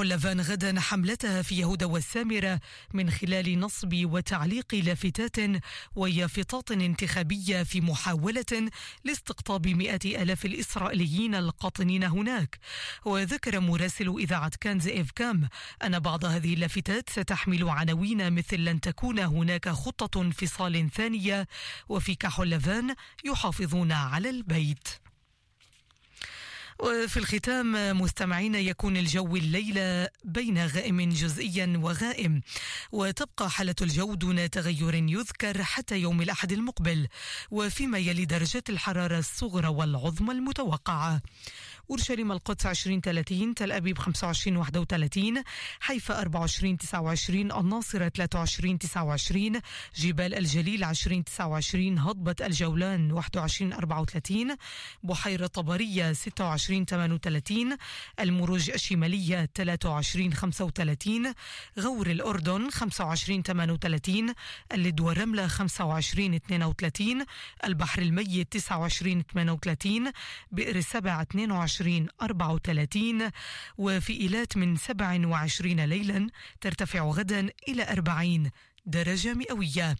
كحلفان 0.00 0.40
غدا 0.40 0.80
حملتها 0.80 1.42
في 1.42 1.58
يهودا 1.58 1.86
والسامرة 1.86 2.60
من 2.94 3.10
خلال 3.10 3.60
نصب 3.60 3.92
وتعليق 4.04 4.74
لافتات 4.74 5.36
ويافطات 5.94 6.70
انتخابية 6.70 7.62
في 7.62 7.80
محاولة 7.80 8.70
لاستقطاب 9.04 9.66
مئة 9.66 10.22
ألاف 10.22 10.44
الإسرائيليين 10.44 11.34
القاطنين 11.34 12.04
هناك. 12.04 12.58
وذكر 13.04 13.60
مراسل 13.60 14.14
إذاعة 14.18 14.52
كان 14.60 14.80
زئيف 14.80 15.10
كام 15.10 15.48
أن 15.84 15.98
بعض 15.98 16.24
هذه 16.24 16.54
اللافتات 16.54 17.10
ستحمل 17.10 17.68
عناوين 17.68 18.32
مثل 18.32 18.56
لن 18.56 18.80
تكون 18.80 19.18
هناك 19.18 19.68
خطة 19.68 20.22
انفصال 20.22 20.90
ثانية 20.90 21.48
وفي 21.88 22.14
كحلفان 22.14 22.94
يحافظون 23.24 23.92
على 23.92 24.30
البيت. 24.30 24.99
وفي 26.82 27.16
الختام 27.16 28.00
مستمعين 28.00 28.54
يكون 28.54 28.96
الجو 28.96 29.36
الليلة 29.36 30.08
بين 30.24 30.66
غائم 30.66 31.08
جزئيا 31.08 31.80
وغائم 31.82 32.40
وتبقى 32.92 33.50
حالة 33.50 33.74
الجو 33.82 34.14
دون 34.14 34.50
تغير 34.50 34.94
يذكر 34.94 35.62
حتى 35.62 35.98
يوم 35.98 36.22
الأحد 36.22 36.52
المقبل 36.52 37.08
وفيما 37.50 37.98
يلي 37.98 38.24
درجات 38.24 38.70
الحرارة 38.70 39.18
الصغرى 39.18 39.68
والعظمى 39.68 40.32
المتوقعة. 40.32 41.20
أورشليم 41.90 42.32
القدس 42.32 42.66
20 42.66 43.00
30 43.00 43.54
تل 43.54 43.72
أبيب 43.72 43.98
25 43.98 44.56
31 44.56 45.42
حيفا 45.80 46.20
24 46.20 46.76
29 46.78 47.52
الناصرة 47.52 48.08
23 48.08 48.78
29 48.78 49.60
جبال 49.96 50.34
الجليل 50.34 50.84
20 50.84 51.24
29 51.24 51.98
هضبة 51.98 52.36
الجولان 52.40 53.12
21 53.12 53.72
34 53.72 54.56
بحيرة 55.02 55.46
طبرية 55.46 56.12
26 56.12 56.84
38 56.84 57.76
المروج 58.20 58.70
الشمالية 58.70 59.48
23 59.54 60.32
35 60.34 61.32
غور 61.80 62.10
الأردن 62.10 62.70
25 62.70 63.42
38 63.42 64.34
اللد 64.72 65.00
والرملة 65.00 65.46
25 65.46 66.34
32 66.34 67.24
البحر 67.64 68.02
الميت 68.02 68.52
29 68.52 69.22
38 69.34 70.12
بئر 70.52 70.76
السبع 70.76 71.22
22 71.22 71.79
وعشرين 71.80 72.08
أربعة 72.22 72.52
وثلاثين 72.52 73.30
وفي 73.78 74.12
إيلات 74.12 74.56
من 74.56 74.76
سبع 74.76 75.26
وعشرين 75.26 75.84
ليلا 75.84 76.28
ترتفع 76.60 77.00
غدا 77.00 77.48
إلى 77.68 77.92
أربعين 77.92 78.50
درجة 78.86 79.34
مئوية. 79.34 79.96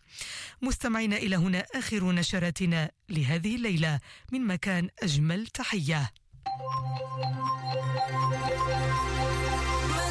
مستمعين 0.62 1.12
إلى 1.12 1.36
هنا 1.36 1.66
آخر 1.74 2.12
نشراتنا 2.12 2.90
لهذه 3.08 3.56
الليلة. 3.56 4.00
من 4.32 4.46
مكان 4.46 4.88
أجمل 5.02 5.46
تحية. 5.46 6.12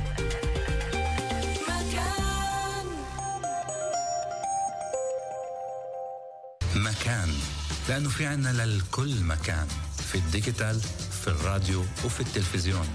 مكان. 6.76 7.28
لأنه 7.88 8.08
في 8.08 8.26
عنا 8.26 8.48
للكل 8.48 9.24
مكان. 9.24 9.66
في 10.12 10.14
ال 10.14 10.22
digital 10.22 10.80
في 11.22 11.28
الراديو 11.28 11.80
وفي 12.04 12.20
التلفزيون. 12.20 12.88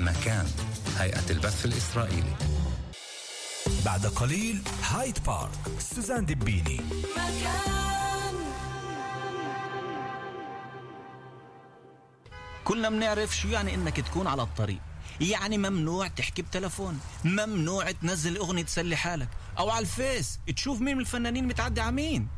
مكان. 0.00 0.46
هيئة 0.98 1.30
البث 1.30 1.64
الإسرائيلي. 1.64 2.53
بعد 3.84 4.06
قليل 4.06 4.62
هايد 4.82 5.18
بارك 5.26 5.50
سوزان 5.78 6.26
دبيني 6.26 6.80
مكان. 7.16 8.34
كلنا 12.64 12.90
بنعرف 12.90 13.36
شو 13.36 13.48
يعني 13.48 13.74
إنك 13.74 14.00
تكون 14.00 14.26
على 14.26 14.42
الطريق. 14.42 14.78
يعني 15.20 15.58
ممنوع 15.58 16.08
تحكي 16.08 16.42
بتلفون 16.42 17.00
ممنوع 17.24 17.90
تنزل 17.90 18.36
أغنية 18.36 18.62
تسلي 18.62 18.96
حالك 18.96 19.28
أو 19.58 19.70
على 19.70 19.82
ال 19.82 19.93
Face 19.93 20.38
تشوف 20.56 20.80
مين 20.80 20.94
من 20.94 21.00
الفنانين 21.00 21.46
متعدي 21.46 21.80
على 21.80 21.92
مين. 21.92 22.28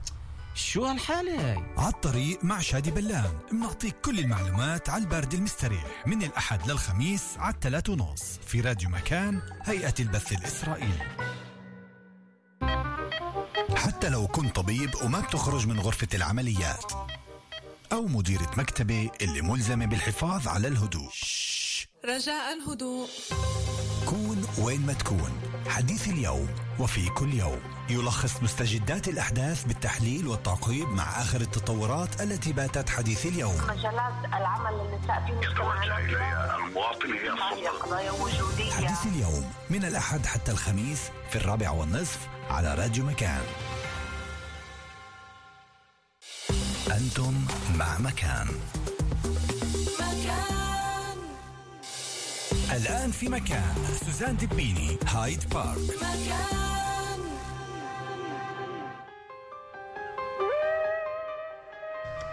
شو 0.56 0.84
هالحالة 0.84 1.50
هاي؟ 1.50 1.62
على 1.76 1.88
الطريق 1.88 2.44
مع 2.44 2.60
شادي 2.60 2.90
بلان 2.90 3.38
بنعطيك 3.52 3.96
كل 4.00 4.18
المعلومات 4.18 4.90
على 4.90 5.02
البارد 5.02 5.34
المستريح. 5.34 6.06
من 6.06 6.22
الأحد 6.22 6.70
للخميس 6.70 7.22
على 7.38 7.54
الثلاث 7.54 7.90
ونص. 7.90 8.22
في 8.46 8.60
راديو 8.60 8.88
مكان 8.88 9.42
هيئة 9.62 9.94
البث 10.00 10.32
الإسرائيلي. 10.32 11.16
حتى 13.76 14.08
لو 14.08 14.26
كنت 14.26 14.56
طبيب 14.56 14.90
وما 15.04 15.20
بتخرج 15.20 15.66
من 15.66 15.80
غرفة 15.80 16.08
العمليات. 16.14 16.92
أو 17.92 18.06
مديرة 18.06 18.50
مكتبة 18.56 19.10
اللي 19.20 19.42
ملزمة 19.42 19.86
بالحفاظ 19.86 20.48
على 20.48 20.68
الهدوء. 20.68 21.10
رجاء 22.04 22.72
هدوء 22.72 23.08
كون 24.06 24.46
وين 24.58 24.86
ما 24.86 24.92
تكون. 24.92 25.40
حديث 25.68 26.08
اليوم 26.08 26.48
وفي 26.78 27.08
كل 27.08 27.34
يوم. 27.34 27.75
يلخص 27.90 28.42
مستجدات 28.42 29.08
الأحداث 29.08 29.64
بالتحليل 29.64 30.26
والتعقيب 30.26 30.88
مع 30.88 31.22
آخر 31.22 31.40
التطورات 31.40 32.20
التي 32.22 32.52
باتت 32.52 32.88
حديث 32.88 33.26
اليوم. 33.26 33.56
مجالات 33.56 34.24
العمل 34.28 34.80
النساء 34.80 35.26
في 35.26 35.32
مجتمعنا 35.32 35.98
هي 37.56 37.68
قضايا 37.68 38.10
وجودية. 38.10 38.72
حديث 38.72 39.06
اليوم 39.06 39.52
من 39.70 39.84
الأحد 39.84 40.26
حتى 40.26 40.52
الخميس 40.52 40.98
في 41.30 41.36
الرابع 41.36 41.70
والنصف 41.70 42.18
على 42.50 42.74
راديو 42.74 43.04
مكان. 43.04 43.42
أنتم 46.90 47.46
مع 47.76 47.98
مكان. 47.98 48.48
مكان. 50.00 51.18
الآن 52.72 53.10
في 53.10 53.28
مكان. 53.28 53.74
سوزان 54.06 54.36
دبيني 54.36 54.98
هايد 55.06 55.48
بارك. 55.48 55.78
مكان. 55.96 56.75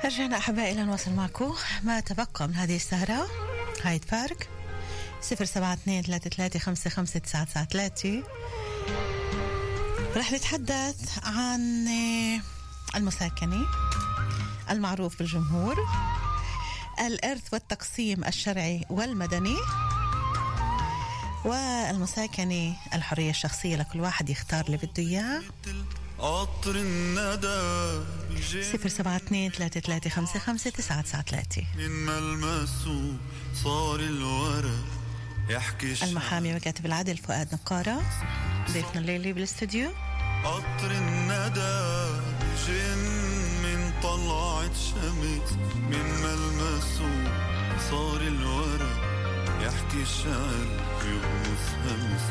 رجعنا 0.06 0.38
أحبائي 0.38 0.74
لنواصل 0.74 1.12
معكم. 1.12 1.54
ما 1.84 2.00
تبقى 2.00 2.48
من 2.48 2.56
هذه 2.56 2.76
السهرة؟ 2.76 3.28
هايد 3.84 4.06
بارك. 4.12 4.50
صفر 5.22 5.46
سبعة 5.46 5.74
اثنين 5.74 6.04
ثلاثة 6.04 6.30
ثلاثة 6.30 6.60
خمسة 6.60 6.90
خمسة 6.90 7.20
تسعة 7.20 7.44
تسعة 7.44 7.66
ثلاثة. 7.66 8.24
رح 10.16 10.32
نتحدث 10.32 11.20
عن 11.24 11.88
المساكنة 12.96 13.66
المعروف 14.70 15.20
بالجمهور 15.20 15.78
الإرث 17.00 17.54
والتقسيم 17.54 18.24
الشرعي 18.24 18.86
والمدني 18.90 19.58
والمساكنة 21.46 22.76
الحرية 22.94 23.30
الشخصية 23.30 23.76
لكل 23.76 24.00
واحد 24.00 24.30
يختار 24.30 24.66
اللي 24.66 24.78
بده 24.78 25.04
إياه. 25.04 25.42
قطر 26.24 26.76
الندى 26.76 28.04
صفر 28.74 28.90
سبعة 28.90 29.16
اثنين 29.16 29.52
ثلاثة 29.52 29.80
ثلاثة 29.80 30.10
خمسة 30.10 30.40
خمسة 30.40 30.70
تسعة 30.70 31.02
تسعة 31.02 31.22
ثلاثة 31.22 31.64
من 31.78 31.90
ملمسه 31.90 33.18
صار 33.64 34.00
الورق 34.00 34.86
يحكي. 35.50 36.04
المحامي 36.04 36.56
وكاتب 36.56 36.86
العدل 36.86 37.18
فؤاد 37.18 37.54
نقارة. 37.54 38.02
ضيفنا 38.72 39.00
الليلي 39.00 39.34
بالاستوديو. 39.34 39.92
قطر 40.44 40.92
الندى 40.92 42.08
جن 42.68 42.98
من 43.64 43.94
طلعت 44.04 44.76
شمس. 44.76 45.52
من 45.76 46.06
ملمسه 46.24 47.34
صار 47.90 48.22
الورق 48.22 49.00
يحكي 49.62 50.02
الشعر 50.02 50.68
يغمس 51.06 51.66
همس 51.86 52.24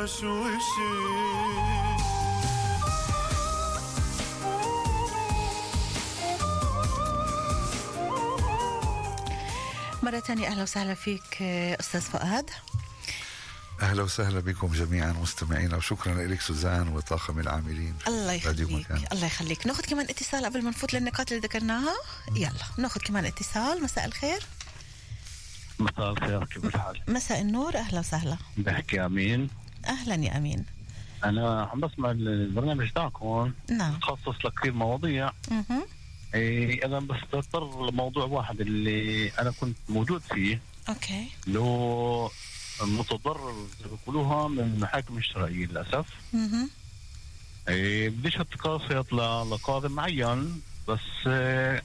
بتوشوشي 0.00 0.60
مرة 10.02 10.18
تانية 10.18 10.48
أهلا 10.48 10.62
وسهلا 10.62 10.94
فيك 10.94 11.42
أستاذ 11.80 12.00
فؤاد. 12.00 12.50
أهلا 13.82 14.02
وسهلا 14.02 14.40
بكم 14.40 14.72
جميعا 14.72 15.12
مستمعينا 15.12 15.76
وشكرا 15.76 16.14
لك 16.14 16.40
سوزان 16.40 16.88
وطاقم 16.88 17.40
العاملين. 17.40 17.94
الله 18.08 18.32
يخليك. 18.32 18.90
الله 19.12 19.26
يخليك. 19.26 19.66
ناخذ 19.66 19.82
كمان 19.82 20.06
اتصال 20.10 20.44
قبل 20.44 20.62
ما 20.62 20.70
نفوت 20.70 20.94
للنقاط 20.94 21.32
اللي 21.32 21.46
ذكرناها. 21.46 21.94
يلا 22.36 22.52
ناخذ 22.78 23.00
كمان 23.00 23.24
اتصال. 23.24 23.82
مساء 23.82 24.04
الخير. 24.04 24.46
مساء 25.78 26.10
الخير 26.10 26.44
كيف 26.44 26.64
الحال؟ 26.64 27.02
مساء 27.08 27.40
النور 27.40 27.76
أهلا 27.76 28.00
وسهلا. 28.00 28.36
بحكي 28.56 29.04
أمين. 29.06 29.50
أهلا 29.86 30.14
يا 30.14 30.36
أمين. 30.36 30.64
أنا 31.24 31.62
عم 31.62 31.80
بسمع 31.80 32.10
البرنامج 32.10 32.90
تاعكم 32.90 33.52
نعم. 33.70 33.94
تخصص 33.98 34.44
لكثير 34.44 34.72
مواضيع. 34.72 35.32
مهم. 35.50 35.82
إيه 36.34 36.84
أنا 36.86 37.00
بس 37.00 37.16
بضطر 37.32 37.90
لموضوع 37.90 38.24
واحد 38.24 38.60
اللي 38.60 39.28
أنا 39.28 39.50
كنت 39.50 39.76
موجود 39.88 40.20
فيه. 40.20 40.60
أوكي. 40.88 41.28
اللي 41.46 41.58
هو 41.58 42.30
متضرر 42.82 43.66
زي 43.80 43.86
ما 43.90 43.96
بيقولوها 43.96 44.48
من 44.48 44.60
المحاكم 44.60 45.18
الشرعيه 45.18 45.66
للأسف. 45.66 46.06
مهم. 46.32 46.70
إيه 47.68 48.08
بديش 48.08 48.36
يطلع 48.90 49.42
لقاضي 49.42 49.88
معين 49.88 50.60
بس 50.88 51.26
إيه 51.26 51.82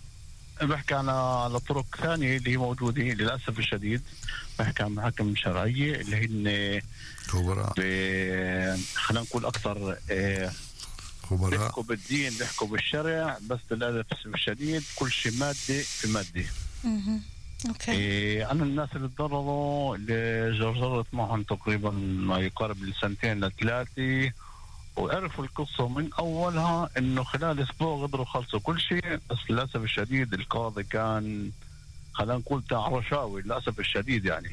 بحكي 0.62 0.94
عن 0.96 1.10
على 1.10 1.60
طرق 1.60 1.86
ثانية 2.02 2.38
اللي 2.38 2.52
هي 2.52 2.58
موجودة 2.58 3.02
للأسف 3.04 3.60
الشديد 3.60 4.02
بحكي 4.60 4.84
عن 4.84 4.92
محاكم 4.96 5.36
شرعية 5.36 5.96
اللي 6.02 6.26
هن 6.26 6.82
خبراء. 7.28 7.74
خلينا 8.96 9.22
نقول 9.24 9.46
أكثر 9.46 9.98
إيه 10.10 10.52
خبراء. 11.24 11.50
بيحكوا 11.50 11.84
بالدين 11.84 12.34
بيحكوا 12.40 12.68
بالشرع 12.68 13.38
بس 13.50 13.60
للأسف 13.72 14.26
الشديد 14.26 14.84
كل 14.96 15.12
شيء 15.12 15.32
مادي 15.40 15.84
في 15.84 16.08
مادي 16.08 16.46
مهم. 16.84 17.22
أوكي. 17.68 17.92
إيه 17.92 18.52
أنا 18.52 18.64
الناس 18.64 18.90
اللي 18.96 19.08
تضرروا 19.08 19.96
اللي 19.96 20.52
جرجرت 20.60 21.06
معهم 21.14 21.44
تقريبا 21.44 21.90
ما 21.92 22.40
يقارب 22.40 22.84
لسنتين 22.84 23.46
لثلاثة. 23.46 24.32
وعرفوا 24.98 25.44
القصة 25.44 25.88
من 25.88 26.10
أولها 26.20 26.90
إنه 26.98 27.24
خلال 27.24 27.60
أسبوع 27.60 28.04
قدروا 28.08 28.24
يخلصوا 28.26 28.60
كل 28.60 28.80
شيء 28.80 29.20
بس 29.30 29.38
للأسف 29.50 29.76
الشديد 29.76 30.34
القاضي 30.34 30.84
كان 30.84 31.52
خلينا 32.16 32.38
نقول 32.38 32.64
تاع 32.70 32.88
رشاوي 32.88 33.42
للأسف 33.42 33.80
الشديد 33.80 34.26
يعني. 34.26 34.50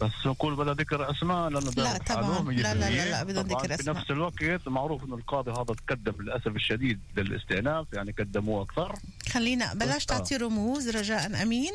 بس 0.00 0.10
نقول 0.26 0.56
بلا 0.56 0.72
ذكر 0.72 1.10
أسماء 1.10 1.48
لأنه 1.48 1.70
لا 1.76 1.98
طبعاً. 1.98 2.52
لا- 2.52 2.74
لا- 2.74 2.74
لا- 2.74 2.88
100%. 2.90 3.10
لا، 3.10 3.22
بدون 3.22 3.42
ذكر 3.44 3.68
في 3.68 3.74
أسماء. 3.74 3.96
نفس 3.96 4.10
الوقت 4.10 4.68
معروف 4.68 5.04
إنه 5.04 5.14
القاضي 5.14 5.50
هذا 5.50 5.64
تقدم 5.86 6.22
للأسف 6.22 6.46
الشديد 6.46 7.00
للاستئناف 7.16 7.86
يعني 7.92 8.12
قدموه 8.18 8.62
أكثر 8.62 8.96
خلينا 9.32 9.74
بلاش 9.74 10.02
آه. 10.02 10.06
تعطي 10.06 10.36
رموز 10.36 10.88
رجاء 10.88 11.42
أمين 11.42 11.72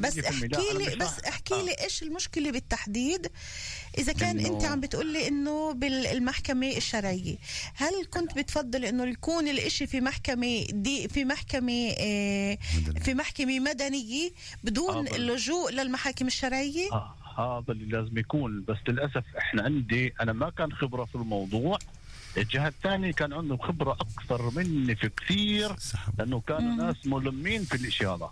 بس 0.00 0.16
100% 0.16 0.20
لا، 0.20 0.28
احكي 0.28 0.78
لي 0.78 0.96
بس 0.96 1.20
احكي 1.28 1.54
آه. 1.54 1.62
لي 1.62 1.74
إيش 1.84 2.02
المشكلة 2.02 2.50
بالتحديد 2.50 3.30
إذا 3.98 4.12
كان 4.12 4.42
إنه- 4.42 4.46
أنت 4.46 4.64
عم 4.64 4.80
بتقول 4.80 5.12
لي 5.12 5.28
إنه 5.28 5.72
بالمحكمة 5.72 6.76
الشرعية 6.76 7.36
هل 7.74 8.06
كنت 8.10 8.34
بتفضل 8.38 8.84
إنه 8.84 9.04
يكون 9.04 9.48
الإشي 9.48 9.86
في 9.86 10.00
محكمة 10.00 10.66
دي 10.70 11.08
في 11.08 11.24
محكمة 11.24 11.94
آه 11.98 12.58
في 13.04 13.14
محكمة 13.14 13.60
مدنية 13.60 14.30
بدون 14.64 15.08
آه، 15.08 15.16
اللجوء 15.16 15.70
للمحاكم 15.72 16.26
الشرعية؟ 16.26 16.92
آه، 16.92 17.14
هذا 17.38 17.72
اللي 17.72 17.84
لازم 17.84 18.18
يكون. 18.18 18.64
بس 18.68 18.76
للأسف 18.88 19.24
إحنا 19.38 19.62
عندي 19.62 20.14
أنا 20.20 20.32
ما 20.32 20.50
كان 20.50 20.72
خبرة 20.72 21.04
في 21.04 21.14
الموضوع. 21.14 21.78
الجهة 22.36 22.68
الثانية 22.68 23.12
كان 23.12 23.32
عندهم 23.32 23.58
خبرة 23.58 23.92
أكثر 23.92 24.50
مني 24.56 24.94
في 24.96 25.08
كثير 25.08 25.76
سحب 25.78 26.18
لأنه 26.18 26.40
كانوا 26.40 26.84
ناس 26.84 27.06
ملمين 27.06 27.64
في 27.64 27.74
الاشي 27.74 28.06
هذا 28.06 28.30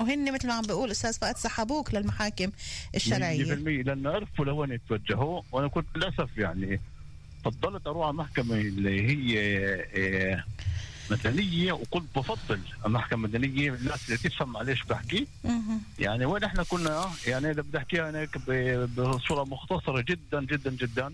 وهن 0.00 0.34
مثل 0.34 0.48
ما 0.48 0.54
عم 0.54 0.62
بقول 0.62 0.90
أستاذ 0.90 1.12
فؤاد 1.18 1.36
سحبوك 1.36 1.94
للمحاكم 1.94 2.46
100% 2.46 2.50
الشرعيه 2.94 3.42
لأنه 3.54 4.10
عرفوا 4.10 4.44
لوين 4.44 4.72
يتوجهوا. 4.72 5.42
وأنا 5.52 5.68
كنت 5.68 5.86
للأسف 5.96 6.38
يعني 6.38 6.80
فضلت 7.44 7.86
أروح 7.86 8.06
على 8.06 8.16
محكمه 8.16 8.54
اللي 8.54 9.00
هي 9.08 9.38
آه، 9.96 10.44
مدنية 11.10 11.72
وكنت 11.72 12.18
بفضل 12.18 12.60
المحكمة 12.86 13.26
المدنية. 13.26 13.74
الناس 13.74 14.04
اللي 14.04 14.16
تفهم 14.16 14.52
معلش 14.52 14.82
بحكي. 14.82 15.26
يعني 15.98 16.24
وين 16.24 16.44
إحنا 16.44 16.62
كنا؟ 16.62 17.10
يعني 17.26 17.50
إذا 17.50 17.62
بدي 17.62 17.78
احكيها 17.78 18.20
هيك 18.20 18.38
بصورة 18.98 19.44
مختصرة 19.44 20.00
جدا 20.00 20.44
جدا 20.44 20.70
جدا. 20.70 21.12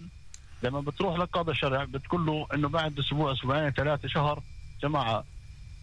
لما 0.63 0.81
بتروح 0.81 1.19
لقاضي 1.19 1.53
الشرع 1.53 1.85
بتقول 1.85 2.27
له 2.27 2.47
إنه 2.55 2.69
بعد 2.69 2.99
أسبوع 2.99 3.33
أسبوعين 3.33 3.71
ثلاثة 3.71 4.09
شهر 4.09 4.43
جماعة 4.83 5.25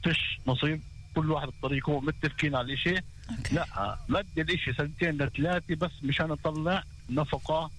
فيش 0.04 0.40
نصيب. 0.48 0.82
كل 1.16 1.32
واحد 1.32 1.48
بطريقه 1.48 2.00
متفقين 2.00 2.56
على 2.56 2.66
الاشي. 2.68 2.96
لا 3.52 3.98
مد 4.10 4.40
الإشي 4.40 4.74
سنتين 4.74 5.18
لثلاثة 5.18 5.76
بس 5.76 5.92
مشان 6.04 6.32
أطلع 6.32 6.84
نفقة 7.10 7.72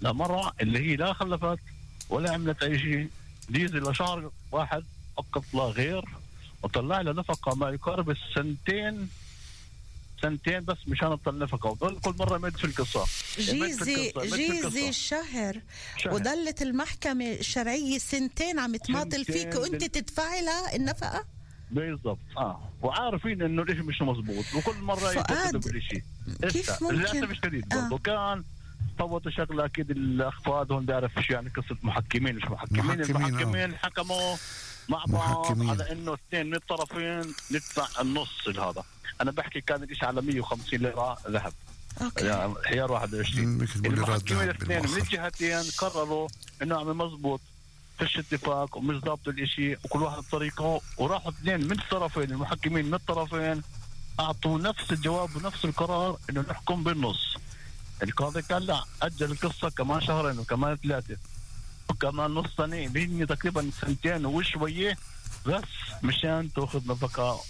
لمرأة 0.00 0.52
اللي 0.60 0.78
هي 0.78 0.96
لا 0.96 1.12
خلفت 1.12 1.58
ولا 2.08 2.32
عملت 2.32 2.62
أي 2.62 2.78
شيء. 2.78 3.10
ديزل 3.48 3.90
لشهر 3.90 4.30
واحد 4.52 4.84
فقط 5.16 5.44
لا 5.54 5.62
غير 5.62 6.04
وطلع 6.62 7.00
لها 7.00 7.12
نفقة 7.12 7.54
ما 7.54 7.70
يقارب 7.70 8.10
السنتين 8.10 9.08
سنتين 10.22 10.64
بس 10.64 10.76
مشان 10.88 11.12
اطلع 11.12 11.32
نفقة 11.34 11.70
وضل 11.70 12.00
كل 12.00 12.14
مرة 12.18 12.38
مد 12.38 12.56
في 12.56 12.64
القصة 12.64 13.04
جيزي 13.38 14.12
في 14.12 14.36
جيزي 14.36 14.60
القصة. 14.60 14.88
الشهر 14.88 15.60
شهر. 15.96 16.14
وضلت 16.14 16.62
المحكمة 16.62 17.32
الشرعية 17.32 17.98
سنتين 17.98 18.58
عم 18.58 18.76
تماطل 18.76 19.24
سنتين 19.26 19.50
فيك 19.50 19.60
وانت 19.60 19.84
تدفعي 19.84 20.44
لها 20.44 20.76
النفقة 20.76 21.24
بالضبط 21.70 22.18
آه 22.36 22.70
وعارفين 22.82 23.42
إنه 23.42 23.62
الإشي 23.62 23.80
مش 23.82 24.02
مزبوط 24.02 24.44
وكل 24.56 24.76
مرة 24.80 24.98
فؤاد، 24.98 25.16
يتكذبوا 25.30 25.60
بالاشي 25.60 26.02
كيف 26.48 26.82
ممكن؟ 26.82 26.94
للأسف 26.94 27.30
الشديد 27.30 27.72
آه. 27.74 27.80
برضه 27.88 27.98
كان 27.98 28.44
فوتوا 28.98 29.30
شغلة 29.30 29.64
أكيد 29.64 29.90
الاخفاض 29.90 30.72
هون 30.72 30.86
بيعرف 30.86 31.12
شو 31.26 31.32
يعني 31.32 31.48
قصة 31.50 31.76
محكمين 31.82 32.36
مش 32.36 32.44
محكمين 32.44 32.84
محكمين، 32.84 33.00
آه. 33.00 33.28
المحكمين 33.28 33.76
حكموا 33.76 34.36
مع 34.88 35.04
بعض. 35.08 35.70
على 35.70 35.92
إنه 35.92 36.14
اثنين 36.14 36.46
من 36.46 36.54
الطرفين 36.54 37.34
ندفع 37.50 38.00
النص 38.00 38.48
هذا 38.48 38.84
أنا 39.20 39.30
بحكي 39.30 39.60
كان 39.60 39.82
الاشي 39.82 40.06
على 40.06 40.22
150 40.22 40.78
ليرة 40.80 41.18
ذهب. 41.28 41.52
أوكي. 42.02 42.26
يعني 42.26 42.54
خيار 42.54 42.92
21 42.92 43.58
مثل 43.58 43.80
مليارات 43.80 44.08
المحكمين 44.08 44.42
الاثنين 44.42 44.82
من. 44.82 45.02
الجهتين 45.02 45.62
قرروا 45.78 46.28
إنه 46.62 46.76
عم 46.76 46.98
مزبوط 46.98 47.40
فيش 47.98 48.18
اتفاق 48.18 48.76
ومش 48.76 48.96
ضابط 48.96 49.28
الإشي 49.28 49.72
وكل 49.72 50.02
واحد 50.02 50.18
بطريقه. 50.18 50.80
وراحوا 50.98 51.30
اثنين 51.30 51.60
من 51.60 51.80
الطرفين 51.80 52.30
المحكمين 52.30 52.84
من 52.84 52.94
الطرفين 52.94 53.62
أعطوا 54.20 54.58
نفس 54.58 54.92
الجواب 54.92 55.36
ونفس 55.36 55.64
القرار 55.64 56.18
إنه 56.30 56.44
نحكم 56.50 56.84
بالنص. 56.84 57.36
القاضي 58.02 58.40
قال 58.40 58.66
لا 58.66 58.84
أجل 59.02 59.30
القصة 59.30 59.70
كمان 59.70 60.00
شهرين 60.00 60.38
وكمان 60.38 60.76
ثلاثة. 60.76 61.16
وكمان 61.90 62.30
نص 62.30 62.46
سنه 62.56 62.76
هي 62.76 63.26
تقريبا 63.26 63.70
سنتين 63.80 64.26
وشوية 64.26 64.96
بس 65.46 65.62
مشان 66.02 66.52
تأخذ 66.52 66.88
نفقه 66.88 67.40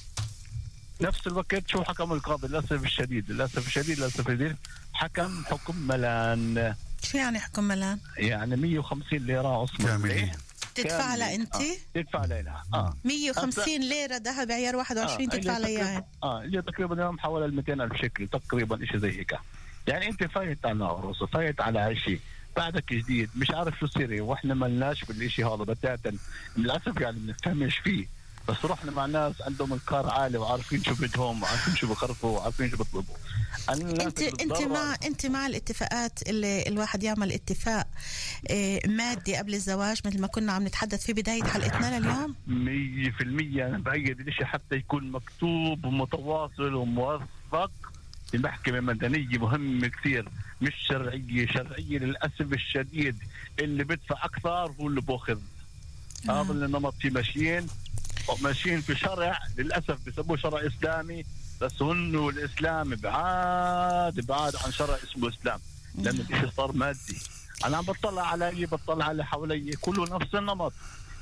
نفس 1.01 1.27
الوقت 1.27 1.69
شو 1.69 1.85
حكم 1.85 2.13
القاضي؟ 2.13 2.49
للأسف 2.49 2.73
الشديد 2.85 3.31
للأسف 3.31 3.67
الشديد 3.67 3.99
للأسف 3.99 4.29
الشديد. 4.29 4.57
حكم 4.93 5.45
حكم 5.45 5.77
ملان. 5.77 6.75
شو 7.03 7.19
يعني 7.19 7.39
حكم 7.41 7.65
ملان؟ 7.65 7.99
يعني 8.17 8.57
150 8.57 9.19
ليرة 9.19 9.49
عصمة. 9.63 9.87
كاملين. 9.87 10.33
تدفع 10.75 11.15
لها 11.15 11.35
أنت؟ 11.35 11.55
آه. 11.55 11.77
تدفع 11.95 12.25
لها. 12.25 12.63
آه. 12.75 12.97
150 13.05 13.81
ليرة 13.81 14.17
ذهب 14.17 14.51
عيار 14.53 14.77
21 14.77 15.29
تدفع 15.31 15.57
اللي 15.57 15.77
لها 15.77 16.01
تقريباً- 16.01 16.25
آه 16.25 16.43
اللي 16.43 16.63
تقريبا 16.63 16.95
اليوم 16.95 17.19
حوالي 17.19 17.47
ال 17.47 17.55
200 17.57 17.73
ألف 17.85 17.97
شيكل 17.97 18.29
تقريبا 18.29 18.87
شيء 18.87 18.97
زي 18.99 19.19
هيك. 19.19 19.35
يعني 19.87 20.09
أنت 20.09 20.25
فايت 20.25 20.67
على 20.67 20.85
عروسه 20.85 21.27
فايت 21.27 21.61
على 21.61 21.97
شيء. 21.97 22.21
بعدك 22.57 22.93
جديد 22.93 23.31
مش 23.37 23.51
عارف 23.51 23.79
شو 23.79 23.87
يصير 23.87 24.23
وإحنا 24.23 24.55
ملناش 24.55 25.05
بالشيء 25.05 25.47
هذا 25.47 25.65
بتاتا 25.65 26.17
للأسف 26.57 27.01
يعني 27.01 27.19
بنفهمش 27.19 27.79
فيه. 27.79 28.07
بس 28.49 28.65
رحنا 28.65 28.91
مع 28.93 29.07
ناس 29.07 29.43
عندهم 29.43 29.73
الكار 29.73 30.11
عالي 30.11 30.39
وعارفين 30.39 30.83
شو 30.85 30.95
بدهم 30.95 31.43
وعارفين 31.43 31.77
شو 31.77 31.87
بخرفوا 31.87 32.39
وعارفين 32.39 32.71
شو 32.71 32.77
بيطلبوا 32.77 33.15
الناس 33.71 34.01
انت 34.01 34.21
أنت 34.21 34.63
مع 34.63 34.95
أنت 35.05 35.27
مع 35.27 35.47
الاتفاقات 35.47 36.29
اللي 36.29 36.65
الواحد 36.69 37.03
يعمل 37.03 37.33
اتفاق 37.33 37.87
آه، 38.51 38.81
مادي 38.87 39.37
قبل 39.37 39.55
الزواج 39.55 40.01
مثل 40.07 40.21
ما 40.21 40.27
كنا 40.27 40.53
عم 40.53 40.67
نتحدث 40.67 41.07
في 41.07 41.13
بداية 41.13 41.43
حلقتنا 41.43 41.99
لليوم؟ 41.99 42.35
مية 42.47 43.11
في 43.11 43.21
المية. 43.21 43.67
أنا 43.67 43.79
بأيد 43.79 44.21
الإشي 44.21 44.45
حتى 44.45 44.77
يكون 44.77 45.11
مكتوب 45.11 45.85
ومتواصل 45.85 46.75
وموثق. 46.75 47.71
في 48.31 48.39
محكمة 48.39 48.81
مدنية 48.81 49.39
مهم 49.39 49.87
كثير. 49.87 50.29
مش 50.61 50.75
شرعية 50.89 51.47
شرعية 51.47 51.99
للأسف 51.99 52.53
الشديد. 52.53 53.17
اللي 53.59 53.85
بدفع 53.85 54.25
أكثر 54.25 54.73
هو 54.81 54.89
اللي 54.89 55.01
بأخذ. 55.01 55.39
هذا 56.29 56.53
اللي 56.53 56.67
نمط 56.67 56.95
فيه 57.01 57.11
ماشيين. 57.11 57.67
ماشيين 58.43 58.81
في 58.81 58.95
شرع 58.95 59.39
للأسف 59.59 59.99
بسموه 60.07 60.37
شرع 60.37 60.67
إسلامي 60.67 61.25
بس 61.61 61.83
انه 61.83 62.29
الإسلام 62.29 62.95
بعاد 62.95 64.27
بعاد 64.27 64.57
عن 64.57 64.73
شرع 64.73 64.97
اسمه 65.05 65.29
إسلام. 65.29 65.61
لأن 65.99 66.21
الشيء 66.21 66.51
صار 66.51 66.73
مادي. 66.73 67.19
أنا 67.65 67.77
عم 67.77 67.85
بطلع 67.85 68.27
علي 68.27 68.67
بطلع 68.67 69.05
على 69.05 69.25
حوالي 69.25 69.73
كله 69.81 70.17
نفس 70.17 70.35
النمط. 70.35 70.73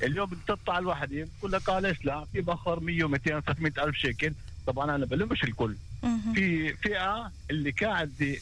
اليوم 0.03 0.29
بتطلع 0.29 0.77
الواحد 0.77 1.27
بقول 1.39 1.51
لك 1.51 1.69
آه 1.69 1.79
ليش 1.79 2.05
لا 2.05 2.25
في 2.33 2.41
بخر 2.41 2.79
100 2.79 3.03
و200 3.03 3.17
300 3.45 3.71
ألف 3.77 3.95
شيكل. 3.95 4.33
طبعا 4.67 4.95
أنا 4.95 5.05
بلمش 5.05 5.43
الكل. 5.43 5.75
في 6.33 6.73
فئة 6.73 7.31
اللي 7.51 7.71
قاعدة 7.71 8.35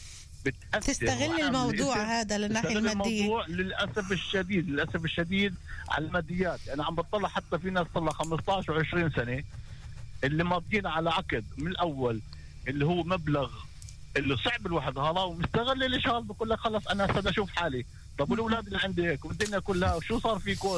بتأثر 0.44 0.92
تستغل 0.92 1.40
الموضوع. 1.40 1.96
هذا 2.20 2.38
للناحية 2.38 2.68
تستغل 2.68 2.88
المادية. 2.88 3.20
الموضوع 3.20 3.46
للأسف 3.46 4.12
الشديد 4.12 4.68
للأسف 4.70 5.04
الشديد 5.04 5.54
على 5.90 6.06
الماديات. 6.06 6.68
أنا 6.68 6.84
عم 6.84 6.94
بطلع 6.94 7.28
حتى 7.28 7.58
في 7.58 7.70
ناس 7.70 7.86
طلع 7.94 8.12
15 8.12 8.84
و20 8.84 9.16
سنة 9.16 9.44
اللي 10.24 10.44
ماضيين 10.44 10.86
على 10.86 11.10
عقد 11.10 11.44
من 11.58 11.66
الأول 11.70 12.20
اللي 12.68 12.84
هو 12.86 13.02
مبلغ 13.02 13.50
اللي 14.16 14.36
صعب 14.36 14.66
الواحد 14.66 14.98
هذا 14.98 15.20
ومستغل 15.20 15.84
الاشهار 15.84 16.20
بقول 16.20 16.50
لك 16.50 16.58
خلص 16.58 16.88
أنا 16.88 17.04
هسه 17.06 17.30
أشوف 17.30 17.50
حالي. 17.50 17.84
طب 18.18 18.30
والاولاد 18.30 18.66
اللي 18.66 18.78
عندك 18.78 19.24
والدنيا 19.24 19.58
كلها 19.58 20.00
شو 20.00 20.18
صار 20.18 20.38
فيكم؟ 20.38 20.76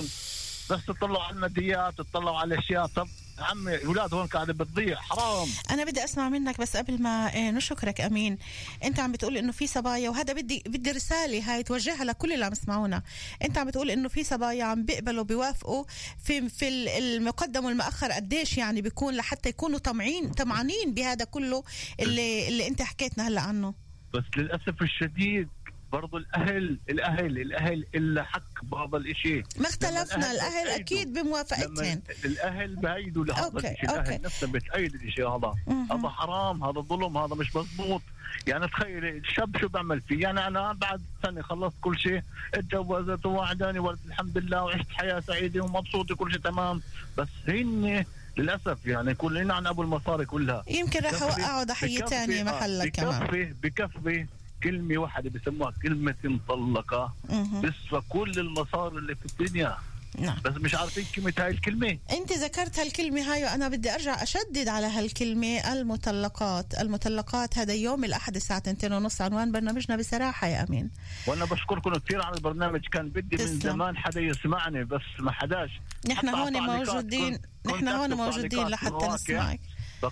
بس 0.70 0.86
تطلعوا 0.86 1.22
على 1.22 1.34
الماديات 1.36 1.98
تطلعوا 1.98 2.38
على 2.38 2.54
الأشياء. 2.54 2.86
طب 2.86 3.08
عمي 3.38 3.74
الاولاد 3.74 4.14
هون 4.14 4.26
قاعدة 4.26 4.52
بتضيع 4.52 4.96
حرام. 4.96 5.48
أنا 5.70 5.84
بدي 5.84 6.04
أسمع 6.04 6.28
منك 6.28 6.60
بس 6.60 6.76
قبل 6.76 7.02
ما 7.02 7.34
إيه 7.34 7.50
نشكرك 7.50 8.00
أمين. 8.00 8.38
أنت 8.84 9.00
عم 9.00 9.12
بتقول 9.12 9.36
إنه 9.36 9.52
في 9.52 9.66
صبايا 9.66 10.10
وهذا 10.10 10.32
بدي 10.32 10.62
بدي 10.66 10.90
رسالة 10.90 11.52
هاي 11.54 11.62
توجهها 11.62 12.04
لكل 12.04 12.32
اللي 12.32 12.44
عم 12.44 12.52
يسمعونا. 12.52 13.02
أنت 13.44 13.58
عم 13.58 13.66
بتقول 13.66 13.90
إنه 13.90 14.08
في 14.08 14.24
صبايا 14.24 14.64
عم 14.64 14.84
بيقبلوا 14.84 15.24
بيوافقوا 15.24 15.84
في 16.24 16.48
في 16.48 16.68
ال- 16.68 16.88
المقدم 16.88 17.64
والمؤخر 17.64 18.12
قديش 18.12 18.58
يعني 18.58 18.82
بيكون 18.82 19.14
لحتى 19.14 19.48
يكونوا 19.48 19.78
طمعين 19.78 20.30
طمعانين 20.32 20.94
بهذا 20.94 21.24
كله 21.24 21.64
اللي 22.00 22.48
اللي 22.48 22.66
أنت 22.68 22.82
حكيتنا 22.82 23.28
هلأ 23.28 23.40
عنه. 23.40 23.74
بس 24.14 24.22
للأسف 24.36 24.82
الشديد 24.82 25.48
برضو 25.92 26.16
الأهل 26.16 26.78
الأهل 26.88 27.38
الأهل 27.38 27.86
إلا 27.94 28.22
حق 28.22 28.42
بعض 28.64 28.94
الإشي. 28.94 29.36
ما 29.36 29.68
اختلفنا 29.68 30.32
الأهل 30.32 30.68
أكيد 30.68 31.12
بموافقتهم 31.12 32.00
الأهل 32.24 32.76
بايدوا 32.76 33.24
لهذا 33.24 33.58
الشيء. 33.58 33.90
الأهل 33.90 34.22
نفسهم 34.22 34.52
بتأيد 34.52 34.94
الشيء 34.94 35.28
هذا. 35.28 35.54
هذا 35.90 36.08
حرام 36.08 36.64
هذا 36.64 36.80
ظلم 36.80 37.18
هذا 37.18 37.34
مش 37.34 37.56
مضبوط. 37.56 38.02
يعني 38.46 38.68
تخيل 38.68 39.04
الشاب 39.04 39.56
شو 39.60 39.68
بعمل 39.68 40.00
فيه؟ 40.00 40.22
يعني 40.22 40.46
أنا 40.46 40.72
بعد 40.72 41.00
سنة 41.22 41.42
خلصت 41.42 41.74
كل 41.80 41.98
شيء 41.98 42.22
اتجوزت 42.54 43.26
ووعداني 43.26 43.78
ولد 43.78 43.98
الحمد 44.06 44.38
لله 44.38 44.62
وعشت 44.64 44.86
حياة 44.90 45.20
سعيدة 45.20 45.60
ومبسوط 45.64 46.10
وكل 46.10 46.32
شيء 46.32 46.40
تمام. 46.40 46.82
بس 47.18 47.28
هن 47.48 48.04
للأسف 48.36 48.86
يعني 48.86 49.14
كلنا 49.14 49.54
عن 49.54 49.66
أبو 49.66 49.82
المصاري 49.82 50.24
كلها. 50.26 50.64
يمكن 50.68 51.00
رح 51.00 51.10
بكفي- 51.10 51.40
يوقعوا 51.40 51.64
ضحية 51.64 51.98
ثانية 52.04 52.40
آه، 52.40 52.44
محلك 52.44 52.92
كمان. 52.92 53.20
بكفي 53.20 53.54
بكفي 53.62 54.26
كلمة 54.62 54.98
واحدة 54.98 55.30
بسموها 55.30 55.72
كلمة 55.82 56.14
مطلقة. 56.24 57.14
بتسوى 57.62 58.02
كل 58.08 58.32
المصاري 58.38 58.98
اللي 58.98 59.14
في 59.14 59.26
الدنيا. 59.26 59.76
نعم. 60.18 60.36
بس 60.44 60.52
مش 60.52 60.74
عارفين 60.74 61.04
كلمة 61.14 61.32
هاي 61.38 61.50
الكلمة. 61.50 61.98
أنت 62.10 62.32
ذكرت 62.32 62.78
هالكلمة 62.78 63.20
هاي 63.32 63.44
وأنا 63.44 63.68
بدي 63.68 63.94
أرجع 63.94 64.22
أشدد 64.22 64.68
على 64.68 64.86
هالكلمة. 64.86 65.72
المطلقات. 65.72 66.74
المطلقات 66.74 67.58
هذا 67.58 67.74
يوم 67.74 68.04
الأحد 68.04 68.36
الساعة 68.36 68.62
2 68.66 68.92
ونص. 68.92 69.20
عنوان 69.20 69.52
برنامجنا 69.52 69.96
بصراحة 69.96 70.46
يا 70.46 70.66
أمين. 70.68 70.90
وأنا 71.26 71.44
بشكركم 71.44 71.94
كثير 71.94 72.22
على 72.22 72.36
البرنامج. 72.36 72.80
كان 72.92 73.08
بدي 73.08 73.36
من 73.36 73.44
تسلم. 73.44 73.60
زمان 73.60 73.96
حدا 73.96 74.20
يسمعني 74.20 74.84
بس 74.84 75.02
ما 75.18 75.32
حداش. 75.32 75.70
نحن 76.08 76.28
هون 76.28 76.52
موجودين. 76.52 77.38
نحن 77.66 77.88
هون 77.88 78.14
موجودين 78.14 78.66
لحتى. 78.66 79.08
نسمعك. 79.08 79.60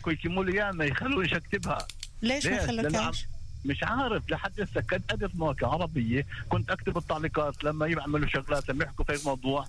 يكتبوا 0.07 0.45
لي 0.45 0.53
اياها 0.53 0.73
ما 0.73 0.85
يخلونيش 0.85 1.35
أكتبها. 1.35 1.87
ليش 2.23 2.47
ما 2.47 2.67
خلوكاش؟ 2.67 3.27
مش 3.65 3.83
عارف 3.83 4.31
لحد 4.31 4.61
هسه 4.61 4.81
كنت 4.81 5.13
ادرس 5.13 5.31
مواقع 5.35 5.69
عربية 5.69 6.27
كنت 6.49 6.71
أكتب 6.71 6.97
التعليقات 6.99 7.65
لما 7.65 7.87
يعملوا 7.87 8.29
شغلات 8.29 8.69
لما 8.69 8.85
يحكوا 8.85 9.05
في 9.05 9.15
الموضوع. 9.15 9.67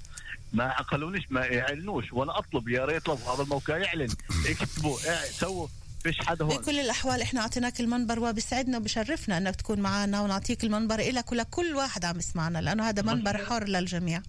ما 0.54 0.76
خلونيش 0.84 1.24
ما 1.30 1.46
يعلنوش 1.46 2.14
وأنا 2.14 2.40
أطلب 2.40 2.70
يا 2.70 2.86
ريت 2.86 3.08
لو 3.08 3.14
هذا 3.14 3.44
الموقع 3.44 3.78
يعلن. 3.78 4.10
اكتبوا 4.50 4.98
سووا 5.32 5.68
فيش 6.04 6.20
حدا 6.26 6.46
هون. 6.46 6.58
بكل 6.58 6.80
الأحوال 6.80 7.22
إحنا 7.22 7.42
أعطيناك 7.42 7.80
المنبر 7.80 8.20
وبسعدنا 8.20 8.78
وبشرفنا 8.78 9.38
إنك 9.38 9.56
تكون 9.56 9.80
معنا 9.80 10.22
ونعطيك 10.22 10.64
المنبر 10.64 10.98
لك 10.98 11.32
ولكل 11.32 11.76
واحد 11.76 12.06
عم 12.06 12.18
يسمعنا 12.18 12.62
لأنه 12.62 12.90
هذا 12.90 13.02
منبر 13.02 13.38
حر 13.38 13.64
للجميع. 13.68 14.22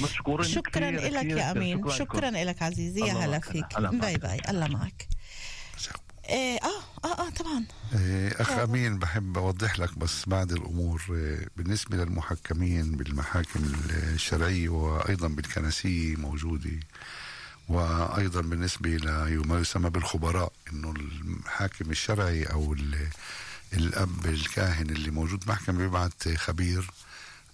مشكورين 0.00 0.50
شكرا 0.50 0.90
لك 0.90 1.24
يا. 1.24 1.50
أمين. 1.50 1.90
شكراً. 1.90 2.30
لك 2.30 2.62
عزيزي 2.62 3.00
يا 3.00 3.12
هلا. 3.12 3.38
فيك. 3.38 3.80
باي 3.80 4.16
باي. 4.16 4.40
الله 4.48 4.68
معك. 4.68 5.08
إيه 6.28 6.58
آه. 6.62 6.93
آه 7.04 7.26
آه 7.26 7.30
طبعا. 7.30 7.64
إيه، 7.94 8.28
أخ 8.42 8.50
أمين 8.50 8.98
بحب 8.98 9.38
أوضح 9.38 9.78
لك 9.78 9.98
بس 9.98 10.28
بعض 10.28 10.52
الأمور 10.52 11.02
إيه، 11.10 11.48
بالنسبة 11.56 11.96
للمحكمين 11.96 12.92
بالمحاكم 12.92 13.72
الشرعية 13.90 14.68
وأيضا 14.68 15.28
بالكنسية 15.28 16.16
موجودة 16.16 16.70
وأيضا 17.68 18.40
بالنسبة 18.40 18.90
لما 18.90 19.58
يسمى 19.58 19.90
بالخبراء 19.90 20.52
إنه 20.72 20.90
الحاكم 20.90 21.90
الشرعي 21.90 22.44
أو 22.44 22.72
ال- 22.72 23.08
الأب 23.72 24.26
الكاهن 24.26 24.90
اللي 24.90 25.10
موجود 25.10 25.48
محكمة 25.48 25.78
بيبعت 25.78 26.28
خبير 26.36 26.90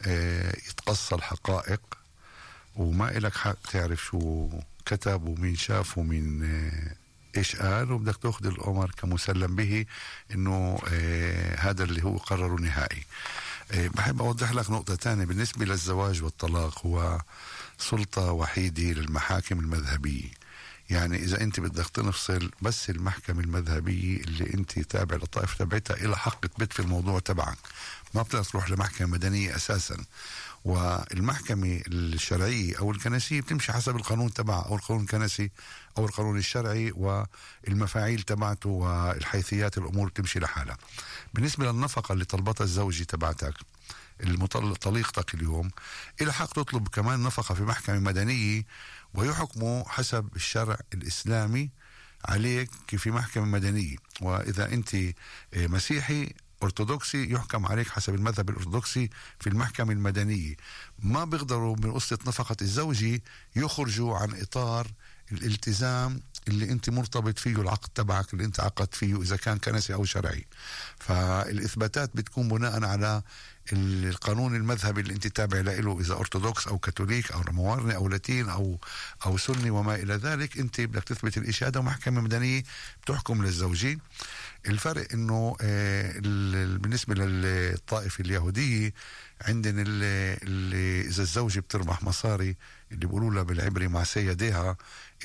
إيه، 0.07 0.49
يتقصى 0.69 1.15
الحقائق 1.15 1.81
وما 2.77 3.17
إلك 3.17 3.37
حق 3.37 3.71
تعرف 3.73 4.05
شو 4.05 4.49
كتب 4.87 5.23
ومين 5.27 5.57
شاف 5.57 5.99
ومين 5.99 6.43
آه، 6.45 6.95
إيش 7.37 7.57
قال؟ 7.57 7.93
وبدك 7.93 8.17
تأخذ 8.17 8.47
الأمر 8.47 8.91
كمسلم 8.91 9.57
به 9.57 9.87
إنه 10.35 10.79
آه 10.89 11.57
هذا 11.61 11.85
اللي 11.85 12.05
هو 12.05 12.17
قراره 12.17 12.61
نهائي. 12.61 13.05
آه 13.73 13.89
بحب 13.89 14.23
أوضح 14.23 14.53
لك 14.53 14.71
نقطة 14.71 14.95
ثانية 14.95 15.25
بالنسبة 15.25 15.65
للزواج 15.65 16.23
والطلاق 16.23 16.87
هو 16.87 17.21
سلطة 17.79 18.33
وحيدة 18.33 18.83
للمحاكم 18.83 19.61
المذهبية. 19.61 20.41
يعني 20.91 21.17
إذا 21.17 21.41
أنت 21.41 21.61
بدك 21.61 21.89
تنفصل 21.89 22.51
بس 22.63 22.91
المحكمة 22.91 23.41
المذهبية 23.41 24.17
اللي 24.17 24.55
أنت 24.55 24.79
تابع 24.79 25.17
للطائفة 25.17 25.65
تبعتها 25.65 25.95
إلى 25.95 26.17
حق 26.17 26.47
تبت 26.47 26.73
في 26.73 26.81
الموضوع 26.81 27.19
تبعك. 27.19 27.59
ما 28.15 28.23
بتقدر 28.23 28.45
تروح 28.45 28.71
لمحكمة 28.71 29.07
مدنية 29.09 29.57
أساسا. 29.57 29.97
والمحكمة 30.65 31.83
الشرعية 31.87 32.79
أو 32.79 32.91
الكنسية 32.91 33.41
بتمشي 33.41 33.73
حسب 33.73 33.97
القانون 33.97 34.33
تبعها 34.33 34.67
أو 34.67 34.75
القانون 34.75 35.03
الكنسي 35.03 35.51
أو 35.99 36.05
القانون 36.07 36.39
الشرعي 36.39 36.93
والمفاعيل 36.93 38.23
تبعته 38.23 38.69
والحيثيات 38.69 39.79
الأمور 39.79 40.09
بتمشي 40.09 40.39
لحالها. 40.39 40.77
بالنسبة 41.35 41.73
للنفقة 41.73 42.13
اللي 42.13 42.25
طلبتها 42.25 42.65
الزوجة 42.65 43.03
تبعتك 43.03 43.55
طليقتك 44.81 45.35
اليوم 45.35 45.71
إلى 46.21 46.33
حق 46.33 46.53
تطلب 46.53 46.89
كمان 46.89 47.23
نفقة 47.23 47.55
في 47.55 47.63
محكمة 47.63 47.99
مدنية 47.99 48.65
ويحكموا 49.15 49.89
حسب 49.89 50.29
الشرع 50.37 50.79
الإسلامي 50.95 51.71
عليك 52.25 52.71
في 52.97 53.11
محكمة 53.11 53.45
مدنية. 53.45 53.97
وإذا 54.21 54.73
أنت 54.73 54.97
مسيحي 55.57 56.33
أرثوذكسي 56.63 57.33
يحكم 57.33 57.67
عليك 57.67 57.89
حسب 57.89 58.15
المذهب 58.15 58.51
الأرثوذكسي 58.51 59.11
في 59.41 59.47
المحكمة 59.47 59.93
المدنية. 59.93 60.57
ما 60.99 61.25
بيقدروا 61.25 61.77
من 61.77 61.93
قصة 61.93 62.19
نفقة 62.27 62.57
الزوجي 62.63 63.23
يخرجوا 63.57 64.17
عن 64.17 64.41
إطار 64.41 64.87
الالتزام 65.33 66.21
اللي 66.49 66.71
انت 66.71 66.91
مرتبط 66.91 67.39
فيه 67.39 67.61
العقد 67.61 67.89
تبعك 67.95 68.33
اللي 68.33 68.45
انت 68.45 68.61
عقدت 68.61 68.95
فيه 68.95 69.23
اذا 69.23 69.37
كان 69.37 69.59
كنسي 69.59 69.95
أو 69.95 70.05
شرعي. 70.05 70.47
فالإثباتات 70.99 72.11
بتكون 72.15 72.49
بناء 72.49 72.85
على 72.85 73.23
القانون 73.73 74.57
المذهبي 74.57 75.01
اللي 75.01 75.15
انت 75.15 75.27
تابع 75.27 75.61
له 75.61 76.01
إذا 76.01 76.15
أرثوذكس 76.15 76.67
أو 76.67 76.79
كاثوليك 76.79 77.33
أو 77.33 77.43
موارنه 77.49 77.95
أو 77.95 78.09
لاتين 78.09 78.49
أو 78.49 78.79
أو 79.27 79.39
سني 79.39 79.71
وما 79.71 79.95
إلى 79.95 80.15
ذلك 80.15 80.59
انت 80.59 80.81
بدك 80.81 81.05
تثبت 81.05 81.37
الاشي 81.37 81.65
هذا 81.65 81.81
ومحكمة 81.81 82.21
مدنية 82.21 82.63
بتحكم 83.03 83.45
للزوجين. 83.45 83.99
الفرق 84.67 85.13
إنه 85.13 85.57
آه 85.61 86.13
بالنسبة 86.77 87.15
للطائفة 87.15 88.23
اليهودية 88.23 88.95
عندنا 89.41 89.83
اللي, 89.83 90.39
اللي 90.43 91.01
إذا 91.01 91.23
الزوجة 91.23 91.61
بتربح 91.61 92.03
مصاري 92.03 92.57
اللي 92.93 93.07
بيقولوا 93.07 93.31
لها 93.31 93.43
بالعبري 93.43 93.89
مع 93.89 94.05
سيديها 94.05 94.77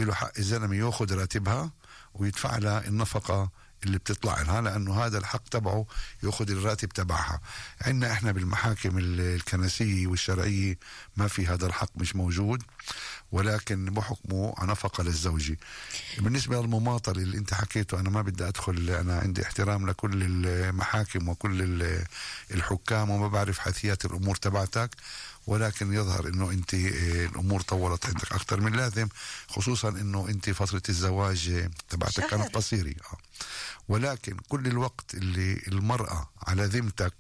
له 0.04 0.14
حق 0.14 0.32
الزلمه 0.38 0.76
يأخذ 0.76 1.16
راتبها 1.16 1.72
ويدفع 2.14 2.58
لها 2.58 2.88
النفقة 2.88 3.50
اللي 3.84 3.98
بتطلع 3.98 4.42
لها 4.42 4.62
لأنه 4.62 5.06
هذا 5.06 5.18
الحق 5.18 5.44
تبعه 5.50 5.86
يأخذ 6.24 6.52
الراتب 6.52 6.90
تبعها. 6.90 7.42
عندنا 7.82 8.12
إحنا 8.12 8.32
بالمحاكم 8.32 8.98
الكنسية 8.98 10.08
والشرعية 10.08 10.78
ما 11.18 11.28
في 11.28 11.48
هذا 11.48 11.66
الحق 11.66 11.90
مش 11.96 12.16
موجود. 12.16 12.64
ولكن 13.32 13.86
بحكموا 13.86 14.66
نفقه 14.66 15.04
للزوجه 15.04 15.58
بالنسبة 16.18 16.62
للمماطله 16.62 17.24
اللي 17.24 17.38
أنت 17.38 17.54
حكيته 17.54 18.00
أنا 18.00 18.10
ما 18.10 18.22
بدي 18.22 18.48
أدخل 18.48 18.90
أنا 18.90 19.20
عندي 19.20 19.44
احترام 19.44 19.90
لكل 19.90 20.24
المحاكم 20.24 21.30
وكل 21.30 21.84
الحكام 22.52 23.10
وما 23.10 23.28
بعرف 23.28 23.60
حيثيات 23.60 24.06
الأمور 24.06 24.36
تبعتك 24.36 24.90
ولكن 25.48 25.94
يظهر 25.94 26.28
إنه 26.28 26.52
أنت 26.52 26.74
الأمور 26.74 27.62
طولت 27.62 28.06
عندك 28.06 28.32
أكثر 28.32 28.62
من 28.62 28.72
لازم 28.74 29.08
خصوصا 29.48 29.90
إنه 29.90 30.26
أنت 30.30 30.50
فترة 30.50 30.82
الزواج 30.90 31.70
تبعتك 31.90 32.28
كانت 32.28 32.56
قصيرة. 32.56 32.90
آه. 33.14 33.18
ولكن 33.90 34.38
كل 34.50 34.68
الوقت 34.68 35.14
اللي 35.14 35.62
المرأة 35.68 36.30
على 36.48 36.66
ذمتك 36.66 37.14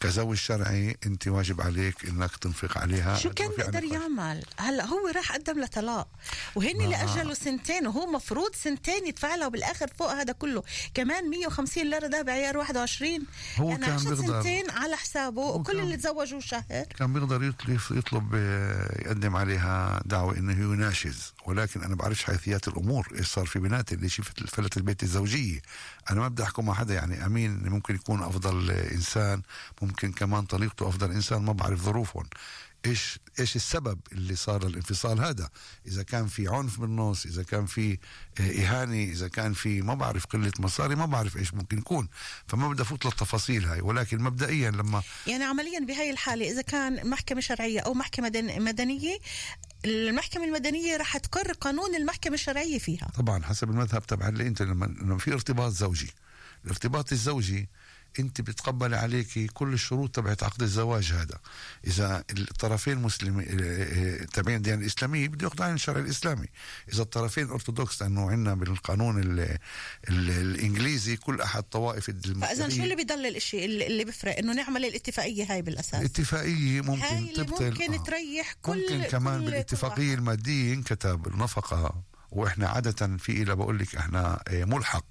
كزوج 0.00 0.36
شرعي 0.36 0.96
انت 1.06 1.28
واجب 1.28 1.60
عليك 1.60 2.08
انك 2.08 2.36
تنفق 2.36 2.78
عليها. 2.78 3.18
شو 3.18 3.30
كان 3.30 3.50
بيقدر 3.56 3.84
يعمل؟ 3.84 4.44
هلا 4.58 4.84
هو 4.84 5.08
راح 5.08 5.32
قدم 5.32 5.60
لطلاق 5.60 6.08
وهن 6.54 6.80
اللي 6.80 6.96
اجلوا 6.96 7.34
سنتين 7.34 7.86
وهو 7.86 8.06
مفروض 8.06 8.54
سنتين 8.54 9.06
يدفع 9.06 9.34
له 9.34 9.48
بالآخر 9.48 9.90
فوق 9.98 10.12
هذا 10.12 10.32
كله. 10.32 10.62
كمان 10.94 11.30
150 11.30 11.90
ليرة 11.90 12.06
ده 12.06 12.22
بعيار 12.22 12.56
21 12.56 13.26
هو 13.56 13.70
يعني 13.70 13.86
كان 13.86 13.96
بيقدر. 13.96 14.26
سنتين 14.26 14.70
على 14.70 14.96
حسابه 14.96 15.40
وكل 15.42 15.80
اللي 15.80 15.96
تزوجوا 15.96 16.40
شهر. 16.40 16.84
كان 16.98 17.12
بيقدر 17.12 17.42
يطلب, 17.42 17.80
يطلب 17.90 18.34
يقدم 19.06 19.36
عليها 19.36 20.02
دعوة 20.04 20.36
إنه 20.36 20.52
يناشز. 20.72 21.32
ولكن 21.46 21.82
أنا 21.82 21.94
بعرفش 21.94 22.24
حيثيات 22.24 22.68
الأمور 22.68 23.08
إيش 23.18 23.26
صار 23.26 23.46
في 23.46 23.58
بنات 23.58 23.92
اللي 23.92 24.08
شفت 24.08 24.46
فلت 24.46 24.76
البيت 24.76 25.02
الزوجية. 25.02 25.60
أنا 26.10 26.20
ما 26.20 26.28
بدي 26.28 26.42
أحكم 26.42 26.66
مع 26.66 26.74
حدا 26.74 26.94
يعني 26.94 27.26
أمين 27.26 27.68
ممكن 27.68 27.94
يكون 27.94 28.22
أفضل 28.22 28.70
إنسان. 28.70 29.29
انسان 29.34 29.42
ممكن 29.82 30.12
كمان 30.12 30.44
طليقته 30.44 30.88
أفضل. 30.88 31.10
إنسان 31.10 31.42
ما 31.42 31.52
بعرف 31.52 31.82
ظروفهم. 31.82 32.26
إيش 32.86 33.18
إيش 33.40 33.56
السبب 33.56 34.00
اللي 34.12 34.36
صار 34.36 34.66
الانفصال 34.66 35.20
هذا؟ 35.20 35.50
إذا 35.86 36.02
كان 36.02 36.26
في 36.26 36.48
عنف 36.48 36.80
بالنص 36.80 37.26
إذا 37.26 37.42
كان 37.42 37.66
في 37.66 37.98
آه، 38.40 38.42
إهانة 38.42 39.02
إذا 39.12 39.28
كان 39.28 39.52
في 39.52 39.82
ما 39.82 39.94
بعرف 39.94 40.26
قلة 40.26 40.52
مصاري 40.58 40.94
ما 40.94 41.06
بعرف 41.06 41.36
إيش 41.36 41.54
ممكن 41.54 41.78
يكون. 41.78 42.08
فما 42.48 42.68
بدي 42.68 42.82
أفوت 42.82 43.04
للتفاصيل 43.04 43.64
هاي. 43.64 43.80
ولكن 43.80 44.22
مبدئيا 44.22 44.70
لما 44.70 45.02
يعني 45.26 45.44
عمليا 45.44 45.80
بهاي 45.80 46.10
الحالة 46.10 46.50
إذا 46.50 46.62
كان 46.62 47.08
محكمة 47.10 47.40
شرعية 47.40 47.80
أو 47.80 47.94
محكمة 47.94 48.28
دن- 48.28 48.62
مدنية 48.62 49.18
المحكمة 49.84 50.44
المدنية 50.44 50.96
رح 50.96 51.16
تقرر 51.16 51.52
قانون 51.52 51.94
المحكمة 51.94 52.34
الشرعية 52.34 52.78
فيها. 52.78 53.08
طبعا 53.18 53.42
حسب 53.44 53.70
المذهب 53.70 54.06
تبع 54.06 54.28
اللي 54.28 54.46
انت 54.46 54.62
لما 54.62 54.86
لما 54.86 55.18
في 55.18 55.32
ارتباط 55.32 55.72
زوجي. 55.72 56.10
الارتباط 56.64 57.12
الزوجي 57.12 57.68
انت 58.18 58.40
بتقبل 58.40 58.94
عليك 58.94 59.50
كل 59.52 59.72
الشروط 59.72 60.14
تبعت 60.16 60.42
عقد 60.42 60.62
الزواج 60.62 61.12
هذا. 61.12 61.38
إذا 61.86 62.24
الطرفين 62.30 62.98
مسلمين 62.98 63.46
تابعين 64.32 64.56
الديانه 64.56 64.80
الاسلاميه 64.82 65.28
بده 65.28 65.44
ياخذوا 65.46 65.64
عن 65.66 65.74
الشرع 65.74 65.98
الإسلامي. 66.00 66.46
إذا 66.92 67.02
الطرفين 67.02 67.50
أرثوذكس 67.50 68.02
لأنه 68.02 68.30
عندنا 68.30 68.54
بالقانون 68.54 69.20
ال 69.22 69.40
ال 69.40 70.30
الإنجليزي 70.30 71.16
كل 71.16 71.40
أحد 71.40 71.62
طوائف 71.62 72.10
فإذا 72.10 72.68
شو 72.68 72.82
اللي 72.82 72.94
بيضل 72.96 73.26
الشيء 73.26 73.64
اللي 73.64 73.86
اللي 73.86 74.04
بيفرق 74.04 74.38
إنه 74.38 74.52
نعمل 74.52 74.84
الاتفاقية 74.84 75.52
هاي 75.52 75.62
بالأساس. 75.62 76.00
الاتفاقية 76.00 76.76
هاي 76.76 76.82
ممكن 76.82 77.04
اللي 77.18 77.32
تبطل. 77.44 77.64
ممكن 77.70 77.94
آه. 77.94 78.04
تريح 78.04 78.52
كل 78.62 78.80
ممكن 78.96 79.02
كمان 79.10 79.38
كل- 79.40 79.44
بالاتفاقية 79.46 80.14
المادية 80.14 80.72
ينكتب 80.72 81.26
النفقة. 81.26 82.02
وإحنا 82.30 82.68
عادة 82.68 83.16
في 83.16 83.42
إلى 83.42 83.56
بقول 83.56 83.78
لك 83.78 83.96
إحنا 83.96 84.42
آه، 84.48 84.64
ملحق. 84.64 85.04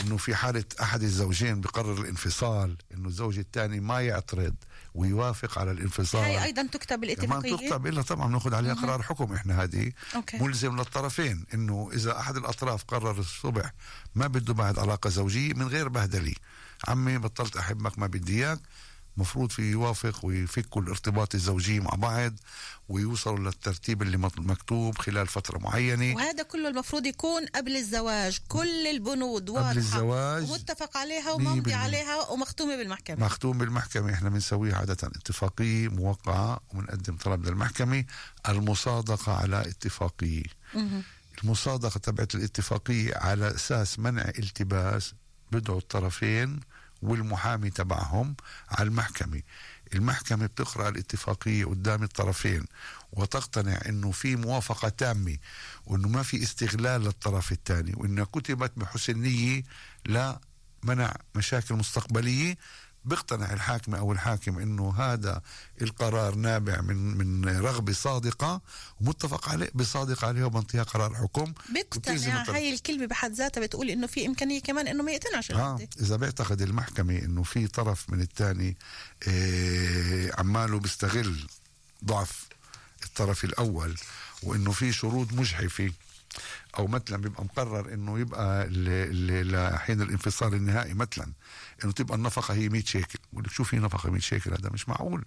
إنه 0.00 0.16
في 0.16 0.34
حالة 0.34 0.64
أحد 0.82 1.02
الزوجين 1.02 1.60
بقرر 1.60 2.00
الانفصال 2.00 2.76
إنه 2.94 3.08
الزوج 3.08 3.38
الثاني 3.38 3.80
ما 3.80 4.00
يعترض 4.00 4.54
ويوافق 4.94 5.58
على 5.58 5.70
الانفصال. 5.70 6.20
هاي 6.20 6.44
أيضا 6.44 6.66
تكتب 6.72 7.04
كمان 7.04 7.38
الاتفاقية؟ 7.38 7.68
تكتب 7.68 7.86
إلا 7.86 8.02
طبعا 8.02 8.28
بناخذ 8.28 8.54
عليها 8.54 8.74
قرار 8.74 9.02
حكم 9.02 9.32
إحنا 9.32 9.62
هذه. 9.62 9.92
ملزم 10.34 10.76
للطرفين 10.76 11.46
إنه 11.54 11.90
إذا 11.92 12.18
أحد 12.18 12.36
الأطراف 12.36 12.84
قرر 12.84 13.18
الصبح 13.18 13.72
ما 14.14 14.26
بده 14.26 14.54
بعد 14.54 14.78
علاقة 14.78 15.10
زوجية 15.10 15.54
من 15.54 15.68
غير 15.68 15.88
بهدلة. 15.88 16.34
عمي 16.88 17.18
بطلت 17.18 17.56
أحبك 17.56 17.98
ما 17.98 18.06
بدي 18.06 18.44
إياك. 18.44 18.60
مفروض 19.16 19.50
في 19.50 19.62
يوافق 19.62 20.24
ويفكوا 20.24 20.82
الارتباط 20.82 21.34
الزوجي 21.34 21.80
مع 21.80 21.90
بعض 21.90 22.32
ويوصلوا 22.88 23.38
للترتيب 23.38 24.02
اللي 24.02 24.16
مكتوب 24.38 24.98
خلال 24.98 25.26
فترة 25.26 25.58
معينة. 25.58 26.16
وهذا 26.16 26.42
كله 26.42 26.68
المفروض 26.68 27.06
يكون 27.06 27.46
قبل 27.46 27.76
الزواج. 27.76 28.38
كل 28.48 28.86
البنود 28.86 29.50
واضحة 29.50 29.72
الزواج 29.72 30.50
ومتفق 30.50 30.96
عليها 30.96 31.32
وممضي. 31.32 31.74
عليها 31.74 32.30
ومختومة 32.30 32.76
بالمحكمة. 32.76 33.26
مختوم 33.26 33.58
بالمحكمة. 33.58 34.12
إحنا 34.12 34.28
بنسويها 34.28 34.76
عادة 34.76 35.08
اتفاقية 35.08 35.88
موقعة 35.88 36.60
وبنقدم 36.70 37.16
طلب 37.16 37.46
للمحكمة 37.46 38.04
المصادقة 38.48 39.32
على 39.32 39.60
اتفاقية. 39.60 40.44
المصادقة 41.44 41.98
تبعت 41.98 42.34
الاتفاقية 42.34 43.16
على 43.16 43.54
أساس 43.54 43.98
منع 43.98 44.22
التباس 44.38 45.14
بدعوا 45.52 45.78
الطرفين 45.78 46.60
والمحامي 47.04 47.70
تبعهم 47.70 48.34
على 48.70 48.88
المحكمة. 48.88 49.42
المحكمة 49.94 50.46
بتقرأ 50.46 50.88
الاتفاقية 50.88 51.64
قدام 51.64 52.02
الطرفين 52.02 52.64
وتقتنع 53.12 53.78
إنه 53.88 54.10
في 54.10 54.36
موافقة 54.36 54.88
تامة 54.88 55.36
وإنه 55.86 56.08
ما 56.08 56.22
في 56.22 56.42
استغلال 56.42 57.00
للطرف 57.00 57.52
الثاني 57.52 57.92
وإنها 57.96 58.24
كتبت 58.24 58.72
بحسن 58.76 59.18
نية 59.18 59.62
لمنع 60.06 61.14
مشاكل 61.34 61.74
مستقبلية 61.74 62.56
بيقتنع 63.04 63.52
الحاكم 63.52 63.94
أو 63.94 64.12
الحاكم 64.12 64.58
إنه 64.58 64.94
هذا 64.98 65.42
القرار 65.82 66.34
نابع 66.34 66.80
من 66.80 66.96
من 67.16 67.48
رغبة 67.58 67.92
صادقة 67.92 68.60
ومتفق 69.00 69.48
عليه 69.48 69.70
بصادق 69.74 70.24
عليه 70.24 70.44
وبنطيها 70.44 70.82
قرار 70.82 71.14
حكم 71.14 71.52
بيقتنع. 71.74 72.44
هاي 72.54 72.74
الكلمة 72.74 73.06
بحد 73.06 73.32
ذاتها 73.32 73.60
بتقول 73.60 73.90
إنه 73.90 74.06
في 74.06 74.26
إمكانية 74.26 74.60
كمان 74.60 74.88
إنه 74.88 75.02
ما 75.02 75.12
يقتنعش 75.12 75.50
آه. 75.50 75.78
إذا 76.00 76.16
بيعتقد 76.16 76.62
المحكمة 76.62 77.18
إنه 77.18 77.42
في 77.42 77.66
طرف 77.66 78.10
من 78.10 78.20
الثاني 78.20 78.76
آه 79.28 80.30
عماله 80.38 80.78
بيستغل 80.78 81.46
ضعف 82.04 82.48
الطرف 83.04 83.44
الأول 83.44 83.96
وإنه 84.42 84.72
في 84.72 84.92
شروط 84.92 85.32
مجحفة 85.32 85.92
أو 86.78 86.86
مثلا 86.86 87.16
بيبقى 87.16 87.44
مقرر 87.44 87.94
إنه 87.94 88.18
يبقى 88.18 88.66
لحين 88.70 90.02
الانفصال 90.02 90.54
النهائي 90.54 90.94
مثلا 90.94 91.32
إنه 91.84 91.92
تبقى 91.92 92.16
النفقة 92.16 92.54
هي 92.54 92.68
100 92.68 92.84
شيكل. 92.84 93.18
بقول 93.32 93.44
لك 93.44 93.50
شو 93.50 93.64
في 93.64 93.76
نفقة 93.76 94.10
100 94.10 94.20
شيكل؟ 94.20 94.50
هذا 94.50 94.70
مش 94.70 94.88
معقول. 94.88 95.24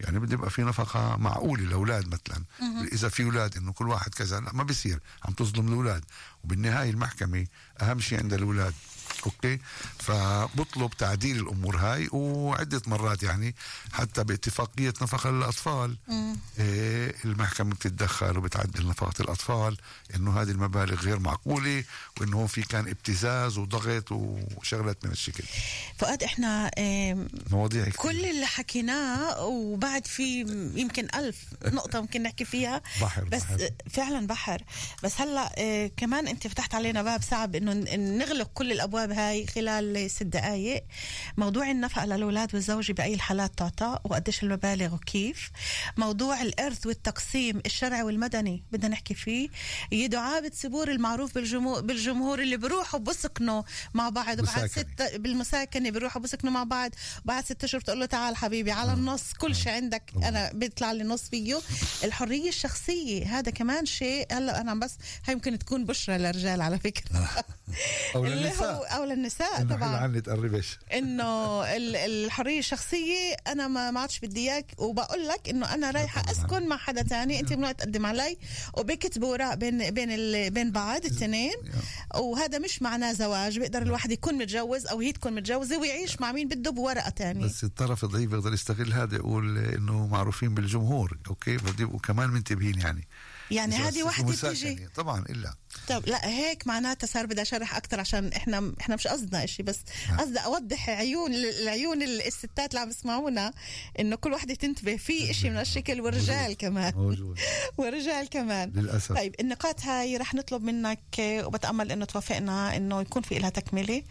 يعني 0.00 0.18
بده 0.18 0.34
يبقى 0.34 0.50
في 0.50 0.62
نفقة 0.62 1.16
معقولة 1.16 1.62
لأولاد 1.64 2.06
مثلا. 2.08 2.44
إذا 2.92 3.08
في 3.08 3.24
أولاد 3.24 3.56
إنه 3.56 3.72
كل 3.72 3.88
واحد 3.88 4.14
كذا 4.14 4.40
لا 4.40 4.52
ما 4.52 4.62
بيصير. 4.62 5.00
عم 5.24 5.32
تظلم 5.32 5.68
الأولاد. 5.68 6.04
وبالنهاية 6.44 6.90
المحكمة 6.90 7.46
أهم 7.82 8.00
شيء 8.00 8.18
عند 8.18 8.32
الأولاد 8.32 8.74
أوكي 9.26 9.58
فبطلب 9.98 10.90
تعديل 10.98 11.36
الأمور 11.40 11.76
هاي 11.76 12.08
وعدة 12.12 12.82
مرات 12.86 13.22
يعني 13.22 13.54
حتى 13.92 14.24
باتفاقية 14.24 14.94
نفقه 15.02 15.30
للاطفال. 15.30 15.96
إيه 16.58 17.14
المحكمة 17.24 17.70
بتتدخل 17.74 18.38
وبتعدل 18.38 18.86
نفقة 18.88 19.22
الأطفال 19.22 19.76
إنه 20.16 20.40
هذه 20.42 20.50
المبالغ 20.50 20.94
غير 21.00 21.18
معقولة 21.18 21.84
وإنه 22.20 22.36
هون 22.36 22.46
في 22.46 22.62
كان 22.62 22.88
ابتزاز 22.88 23.58
وضغط 23.58 24.12
وشغلات 24.12 25.04
من 25.04 25.10
الشكل 25.12 25.44
فؤاد 25.98 26.22
إحنا 26.22 26.70
آم، 26.78 27.28
مواضيع 27.50 27.82
كتير. 27.82 27.94
كل 27.96 28.24
اللي 28.26 28.46
حكيناه 28.46 29.44
وبعد 29.44 30.06
في 30.06 30.40
يمكن 30.74 31.08
ألف 31.14 31.36
نقطة 31.64 32.00
ممكن 32.00 32.22
نحكي 32.22 32.44
فيها 32.44 32.82
بحر 33.02 33.24
بس 33.24 33.42
بحر. 33.42 33.68
فعلا 33.90 34.26
بحر 34.26 34.62
بس 35.02 35.20
هلأ 35.20 35.52
آه، 35.58 35.90
كمان 35.96 36.28
أنت 36.28 36.46
فتحت 36.46 36.74
علينا 36.74 37.02
باب 37.02 37.22
صعب 37.22 37.54
إنه 37.56 37.72
نغلق 37.96 38.50
كل 38.54 38.72
الأبواب 38.72 39.05
هاي 39.12 39.46
خلال 39.46 40.10
ست 40.10 40.22
دقائق 40.22 40.84
موضوع 41.36 41.70
النفقه 41.70 42.04
للأولاد 42.06 42.54
والزوجه 42.54 42.92
بأي 42.92 43.14
الحالات 43.14 43.58
تعطى 43.58 43.98
وقديش 44.04 44.42
المبالغ 44.42 44.94
وكيف. 44.94 45.50
موضوع 45.96 46.42
الإرث 46.42 46.86
والتقسيم 46.86 47.62
الشرعي 47.66 48.02
والمدني 48.02 48.64
بدنا 48.72 48.88
نحكي 48.88 49.14
فيه. 49.14 49.48
يدعى 49.92 50.40
بتسبور 50.40 50.90
المعروف 50.90 51.34
بالجمهور 51.34 51.80
بالجمهور 51.80 52.38
اللي 52.38 52.56
بيروحوا 52.56 53.00
بسكنوا 53.00 53.62
مع 53.94 54.08
بعض. 54.08 54.40
وبعد 54.40 54.40
مساكنة. 54.40 54.84
ست 55.06 55.16
بالمساكنة 55.16 55.90
بيروحوا 55.90 56.22
بسكنوا 56.22 56.52
مع 56.52 56.64
بعض. 56.64 56.90
وبعد 57.24 57.44
ست 57.44 57.64
اشهر 57.64 57.80
بتقول 57.80 58.00
له 58.00 58.06
تعال 58.06 58.36
حبيبي 58.36 58.70
على 58.70 58.92
النص 58.92 59.32
كل 59.32 59.54
شيء 59.54 59.72
عندك. 59.72 60.12
أنا 60.16 60.52
بيطلع 60.52 60.92
لي 60.92 61.04
نص 61.04 61.28
فيه. 61.28 61.58
الحرية 62.04 62.48
الشخصية 62.48 63.38
هذا 63.38 63.50
كمان 63.50 63.86
شيء. 63.86 64.26
هلأ 64.32 64.60
أنا 64.60 64.74
بس 64.74 64.96
هاي 65.26 65.34
ممكن 65.34 65.58
تكون 65.58 65.84
بشرى 65.84 66.18
للرجال 66.18 66.60
على 66.60 66.78
فكرة. 66.78 67.28
أو 68.14 68.24
للنساء. 68.24 68.86
أو 68.96 69.04
للنساء 69.04 69.64
طبعا. 69.64 69.96
عني 69.96 70.20
تقربش 70.20 70.78
إنه 70.94 71.62
ال- 71.76 71.96
الحرية 71.96 72.58
الشخصية 72.58 73.36
أنا 73.46 73.68
ما 73.68 73.90
ما 73.90 74.00
عادش 74.00 74.18
بدي 74.20 74.40
إياك 74.50 74.66
وبقول 74.78 75.28
لك 75.28 75.48
إنه 75.48 75.74
أنا 75.74 75.90
رايحة 75.90 76.30
أسكن 76.30 76.68
مع 76.68 76.76
حدا 76.76 77.02
تاني 77.02 77.40
أنت 77.40 77.52
ممنوع 77.52 77.72
تقدم 77.72 78.06
علي 78.06 78.36
وبكتبوا 78.78 79.28
اوراق 79.28 79.54
بين 79.54 79.90
بين 79.90 80.08
بين 80.50 80.72
بعض 80.72 81.04
الاثنين 81.04 81.54
وهذا 82.14 82.58
مش 82.58 82.82
معناه 82.82 83.12
زواج 83.12 83.58
بيقدر 83.58 83.82
الواحد 83.82 84.10
يكون 84.12 84.34
متجوز 84.34 84.86
أو 84.86 85.00
هي 85.00 85.12
تكون 85.12 85.34
متجوزة 85.34 85.78
ويعيش 85.80 86.20
مع 86.20 86.32
مين 86.32 86.48
بده 86.48 86.70
بورقه 86.70 87.10
تانية. 87.10 87.44
بس 87.44 87.64
الطرف 87.64 88.04
الضعيف 88.04 88.32
يقدر 88.32 88.52
يستغل 88.54 88.92
هذا 88.92 89.16
يقول 89.16 89.58
إنه 89.58 90.06
معروفين 90.06 90.54
بالجمهور 90.54 91.18
أوكي؟ 91.28 91.58
فبده 91.58 91.82
يبقوا 91.84 91.98
كمان 92.00 92.30
منتبهين 92.30 92.78
يعني. 92.78 93.08
يعني 93.50 93.74
هذه 93.76 94.02
وحده. 94.02 94.52
تيجي 94.52 94.88
طبعا 94.94 95.24
إلا. 95.30 95.54
طب 95.88 96.06
لا 96.06 96.28
هيك 96.28 96.66
معناتها 96.66 97.06
صار 97.06 97.26
بدي 97.26 97.42
اشرح 97.42 97.76
أكثر 97.76 98.00
عشان 98.00 98.32
إحنا 98.32 98.72
إحنا 98.80 98.94
مش 98.94 99.06
قصدنا 99.06 99.44
إشي 99.44 99.62
بس 99.62 99.78
قصدي 100.18 100.38
أوضح 100.38 100.90
عيون 100.90 101.34
العيون 101.34 102.02
الستات 102.02 102.70
اللي 102.70 102.80
عم 102.80 102.88
يسمعونا 102.88 103.52
إنه 104.00 104.16
كل 104.16 104.32
وحدة 104.32 104.54
تنتبه 104.54 104.96
في 104.96 105.30
إشي 105.30 105.50
من 105.50 105.56
هالشكل 105.56 106.00
والرجال 106.00 106.56
كمان. 106.56 106.94
موجود. 106.94 107.38
والرجال 107.78 108.28
كمان. 108.28 108.72
للأسف. 108.74 109.12
طيب 109.12 109.34
النقاط 109.40 109.80
هاي 109.80 110.16
رح 110.16 110.34
نطلب 110.34 110.62
منك 110.62 111.00
وبتأمل 111.20 111.92
إنه 111.92 112.04
توافقنا 112.04 112.76
إنه 112.76 113.00
يكون 113.00 113.22
في 113.22 113.38
لها 113.38 113.50
تكملة. 113.50 114.02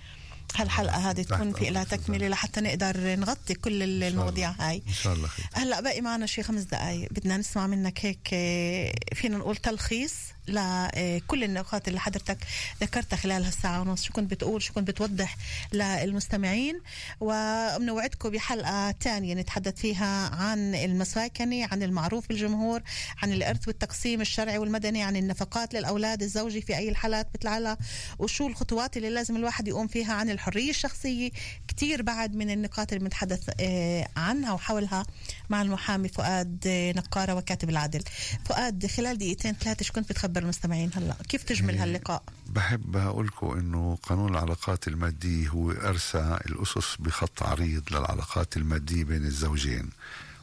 هالحلقة 0.56 1.10
هذه 1.10 1.22
تكون 1.22 1.54
في 1.54 1.70
لها 1.70 1.84
تكملة 1.84 2.28
لحتى 2.28 2.62
نقدر 2.62 3.16
نغطي 3.16 3.54
كل 3.54 4.04
المواضيع 4.04 4.52
هاي. 4.60 4.84
إن 4.88 4.94
شاء 4.94 5.14
الله 5.14 5.28
خير. 5.28 5.46
هلأ 5.54 5.82
باقي 5.82 6.02
معنا 6.02 6.26
شي 6.26 6.44
خمس 6.44 6.62
دقائق 6.62 7.10
بدنا 7.12 7.38
نسمع 7.38 7.68
منك 7.68 8.06
هيك 8.06 8.30
آه، 8.34 8.94
فينا 9.14 9.38
نقول 9.38 9.56
تلخيص. 9.56 10.14
لكل 10.48 11.44
النقاط 11.44 11.88
اللي 11.88 12.00
حضرتك 12.00 12.38
ذكرتها 12.82 13.18
خلال 13.18 13.44
هالساعة 13.44 13.82
ونص. 13.82 14.04
شو 14.04 14.14
كنت 14.14 14.32
بتقول؟ 14.32 14.62
شو 14.62 14.74
كنت 14.74 14.88
بتوضح 14.88 15.38
للمستمعين؟ 15.74 16.82
وبنوعدكم 17.20 18.30
بحلقة 18.30 18.92
تانية 18.92 19.34
نتحدث 19.34 19.76
فيها 19.76 20.30
عن 20.36 20.76
المساكني 20.76 21.64
عن 21.64 21.84
المعروف 21.84 22.28
بالجمهور 22.28 22.82
عن 23.24 23.34
الإرث 23.34 23.68
والتقسيم 23.68 24.22
الشرعي 24.22 24.58
والمدني 24.58 25.04
عن 25.04 25.16
النفقات 25.16 25.74
للأولاد 25.74 26.22
الزوجي 26.22 26.62
في 26.62 26.78
أي 26.78 26.90
الحالات 26.90 27.28
بتلعلها 27.34 27.78
وشو 28.20 28.48
الخطوات 28.48 28.98
اللي 28.98 29.10
لازم 29.10 29.36
الواحد 29.36 29.68
يقوم 29.68 29.88
فيها 29.88 30.14
عن 30.14 30.30
الحرية 30.30 30.70
الشخصية. 30.70 31.32
كتير 31.68 32.02
بعد 32.02 32.36
من 32.36 32.50
النقاط 32.50 32.94
اللي 32.94 33.04
بنتحدث 33.04 33.50
آه، 33.60 34.08
عنها 34.18 34.54
وحولها 34.54 35.06
مع 35.50 35.62
المحامي 35.62 36.08
فؤاد 36.08 36.64
آه، 36.68 36.92
نقارة 36.92 37.34
وكاتب 37.36 37.70
العدل 37.70 38.04
فؤاد 38.46 38.88
خلال 38.88 39.18
دقيقتين 39.18 39.54
ثلاثة 39.54 39.86
شو 39.86 39.94
كنت 39.94 40.10
بتخبر 40.10 40.35
المستمعين 40.40 40.92
هلا. 40.96 41.16
كيف 41.30 41.44
تجمل 41.44 41.78
هاللقاء؟ 41.78 42.24
بحب 42.48 42.98
أقول 42.98 43.28
لكم 43.28 43.52
أنه 43.58 43.98
قانون 44.04 44.32
العلاقات 44.32 44.88
المادية 44.88 45.48
هو 45.50 45.72
أرسى 45.72 46.40
الأسس 46.46 46.96
بخط 47.00 47.44
عريض 47.44 47.84
للعلاقات 47.92 48.58
المادية 48.58 49.04
بين 49.04 49.26
الزوجين. 49.26 49.90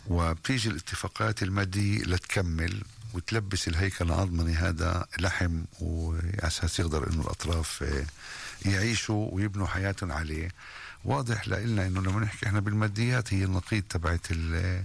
وبتيجي 0.06 0.68
الاتفاقات 0.68 1.42
المادية 1.42 2.02
لتكمل 2.02 2.82
وتلبس 3.14 3.68
الهيكل 3.68 4.04
العظمي 4.04 4.52
هذا 4.52 5.06
لحم 5.20 5.62
وعلى 5.80 6.22
أساس 6.40 6.80
يقدر 6.80 7.10
إنه 7.10 7.22
الأطراف 7.22 7.82
آه، 7.82 8.04
يعيشوا 8.70 9.28
ويبنوا 9.32 9.66
حياتهم 9.66 10.12
عليه. 10.12 10.48
واضح 11.04 11.48
لنا 11.48 11.86
إنه 11.86 12.00
لما 12.02 12.20
نحكي 12.20 12.46
إحنا 12.46 12.60
بالماديات 12.60 13.34
هي 13.34 13.44
النقيض 13.44 13.82
تبعت 13.82 14.26
ال- 14.30 14.84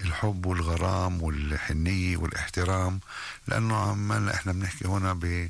الحب 0.00 0.46
والغرام 0.46 1.22
والحنية 1.22 2.16
والاحترام 2.16 3.00
لأنه 3.48 3.76
عمالنا 3.76 4.34
إحنا 4.34 4.52
بنحكي 4.52 4.88
هنا 4.88 5.12
ب 5.12 5.48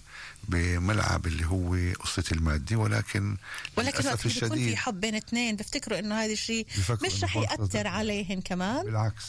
بملعب 0.48 1.26
اللي 1.26 1.46
هو 1.46 1.76
قصة 2.00 2.24
المادي 2.32 2.76
ولكن 2.76 3.36
ولكن 3.76 4.08
وقت 4.08 4.26
بيكون 4.26 4.58
في 4.58 4.76
حب 4.76 5.00
بين 5.00 5.14
اثنين 5.14 5.56
بفتكروا 5.56 5.98
إنه 5.98 6.14
هذا 6.14 6.32
الشيء 6.32 6.66
مش 6.90 7.24
إنه 7.24 7.24
رح 7.24 7.36
يأثر 7.36 7.86
عليهم 7.86 8.40
كمان 8.40 8.84
بالعكس 8.84 9.24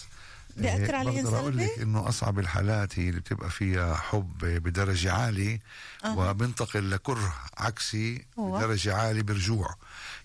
بيأثر 0.58 0.94
إيه، 0.94 0.96
عليهم 0.96 1.32
سلبي؟ 1.32 1.66
لك 1.66 1.80
إنه 1.80 2.10
أصعب 2.10 2.40
الحالات 2.40 3.00
هي 3.00 3.10
اللي 3.10 3.20
بتبقى 3.20 3.50
فيها 3.50 3.96
حب 3.96 4.38
بدرجة 4.40 5.14
عالية 5.14 5.60
أها. 6.06 6.30
وبنتقل 6.30 6.92
لكره 6.92 7.36
عكسي 7.58 8.26
هو. 8.40 8.58
بدرجة 8.58 8.96
عالية 8.96 9.22
برجوع 9.22 9.76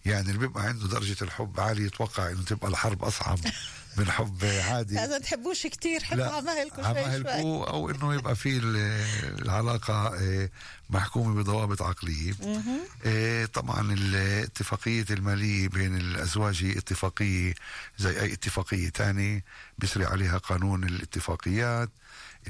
يعني 0.06 0.26
اللي 0.26 0.38
بيبقى 0.38 0.64
عنده 0.64 0.86
درجة 0.86 1.16
الحب 1.22 1.60
عالية 1.60 1.86
يتوقع 1.86 2.30
إنه 2.30 2.42
تبقى 2.42 2.68
الحرب 2.68 3.04
أصعب 3.04 3.38
من 3.96 4.10
حب 4.10 4.44
عادي 4.44 4.98
اذا 5.04 5.18
تحبوش 5.18 5.66
كتير 5.66 6.04
حبوا 6.04 6.24
عمايلكم 6.24 6.82
شوي 6.84 7.32
شوي. 7.32 7.40
أو 7.64 7.90
إنه 7.90 8.14
يبقى 8.14 8.36
في 8.36 8.56
ال- 8.58 8.76
العلاقة 9.42 10.12
محكومة 10.92 11.34
بضوابط 11.42 11.82
عقلية. 11.82 12.34
مهم. 12.42 12.80
إيه، 13.04 13.46
طبعا 13.46 13.92
الاتفاقية 13.92 15.04
المالية 15.10 15.68
بين 15.68 15.96
الأزواج 15.96 16.64
هي 16.64 16.78
اتفاقية 16.78 17.54
زي 17.98 18.20
أي 18.20 18.32
اتفاقية 18.32 18.88
تانية 18.88 19.44
بيسري 19.78 20.04
عليها 20.04 20.38
قانون 20.38 20.84
الاتفاقيات. 20.84 21.90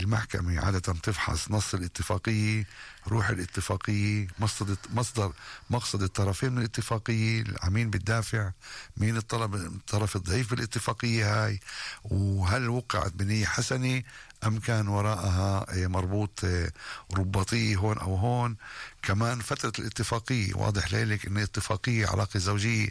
المحكمة 0.01 0.61
عادة 0.61 0.79
تفحص 0.79 1.51
نص 1.51 1.75
الاتفاقية 1.75 2.67
روح 3.09 3.29
الاتفاقية 3.29 4.27
مصدر 4.39 4.77
مصدر 4.95 5.33
مقصد 5.71 6.03
الطرفين 6.03 6.53
من 6.53 6.59
الاتفاقية 6.59 7.45
مين 7.69 7.91
بتدافع 7.91 8.51
مين 8.97 9.17
الطلب 9.17 9.55
الطرف 9.55 10.17
الضعيف 10.17 10.51
بالاتفاقية 10.51 11.45
هاي 11.45 11.61
وهل 12.05 12.69
وقعت 12.69 13.13
بنية 13.13 13.47
حسنة؟ 13.47 14.03
أم 14.47 14.59
كان 14.59 14.89
وراءها 14.89 15.67
آه، 15.69 15.87
مربوط 15.87 16.41
آه، 16.45 16.71
رباطية 17.15 17.77
هون 17.77 17.99
أو 17.99 18.15
هون. 18.15 18.57
كمان 19.03 19.41
فترة 19.41 19.73
الاتفاقية 19.79 20.55
واضح 20.55 20.93
ليلك 20.93 21.27
إن 21.27 21.39
اتفاقية 21.39 22.07
علاقة 22.07 22.39
زوجية 22.39 22.89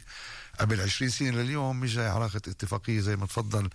قبل 0.60 0.82
20 0.82 1.12
سنة 1.12 1.30
لليوم 1.32 1.80
مش 1.80 1.94
زي 1.94 2.08
علاقة 2.08 2.38
اتفاقية 2.38 3.00
زي 3.00 3.16
ما 3.16 3.26
تفضل 3.26 3.70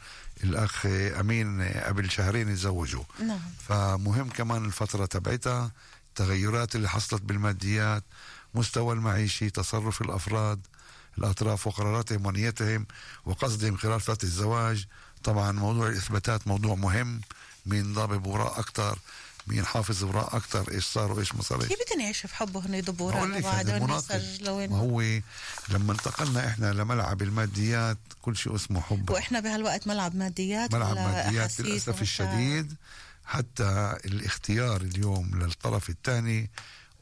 الأخ 0.44 0.86
أمين 1.20 1.62
قبل 1.62 2.10
شهرين 2.10 2.48
يتزوجوا. 2.48 3.04
نعم. 3.20 3.40
فمهم 3.68 4.28
كمان 4.30 4.64
الفترة 4.64 5.06
تبعتها 5.06 5.72
التغيرات 6.08 6.76
اللي 6.76 6.88
حصلت 6.88 7.22
بالماديات 7.22 8.04
مستوى 8.54 8.94
المعيشي 8.94 9.50
تصرف 9.50 10.00
الأفراد 10.02 10.60
الأطراف 11.18 11.66
وقراراتهم 11.66 12.26
ونيتهم 12.26 12.86
وقصدهم 13.24 13.76
خلال 13.76 14.00
فترة 14.00 14.18
الزواج. 14.22 14.86
طبعا 15.24 15.52
موضوع 15.52 15.88
الإثباتات 15.88 16.48
موضوع 16.48 16.74
مهم. 16.74 17.20
مين 17.66 17.94
ضابب 17.94 18.26
وراء 18.26 18.58
أكتر 18.60 18.98
مين 19.46 19.64
حافظ 19.66 20.04
وراء 20.04 20.36
أكتر 20.36 20.72
إيش 20.72 20.84
صار 20.84 21.12
وإيش 21.12 21.34
ما 21.34 21.42
صار 21.42 21.58
كيف 21.66 21.78
بدهم 21.86 22.00
يعيشوا 22.00 22.28
في 22.28 22.36
حب 22.36 22.56
وهن 22.56 22.74
يضبوا 22.74 23.06
وراء 23.06 23.40
بعض 23.40 23.70
ما 24.70 24.78
هو 24.78 25.00
لما 25.68 25.92
انتقلنا 25.92 26.46
إحنا 26.48 26.72
لملعب 26.72 27.22
الماديات 27.22 27.98
كل 28.22 28.36
شيء 28.36 28.54
اسمه 28.54 28.80
حب. 28.80 29.10
وإحنا 29.10 29.40
بهالوقت 29.40 29.86
ملعب 29.86 30.16
ماديات 30.16 30.74
ملعب 30.74 30.96
ماديات 30.96 31.60
للأسف؟ 31.60 32.02
الشديد. 32.02 32.74
حتى 33.24 33.96
الاختيار 34.04 34.80
اليوم 34.80 35.30
للطرف 35.34 35.90
الثاني 35.90 36.50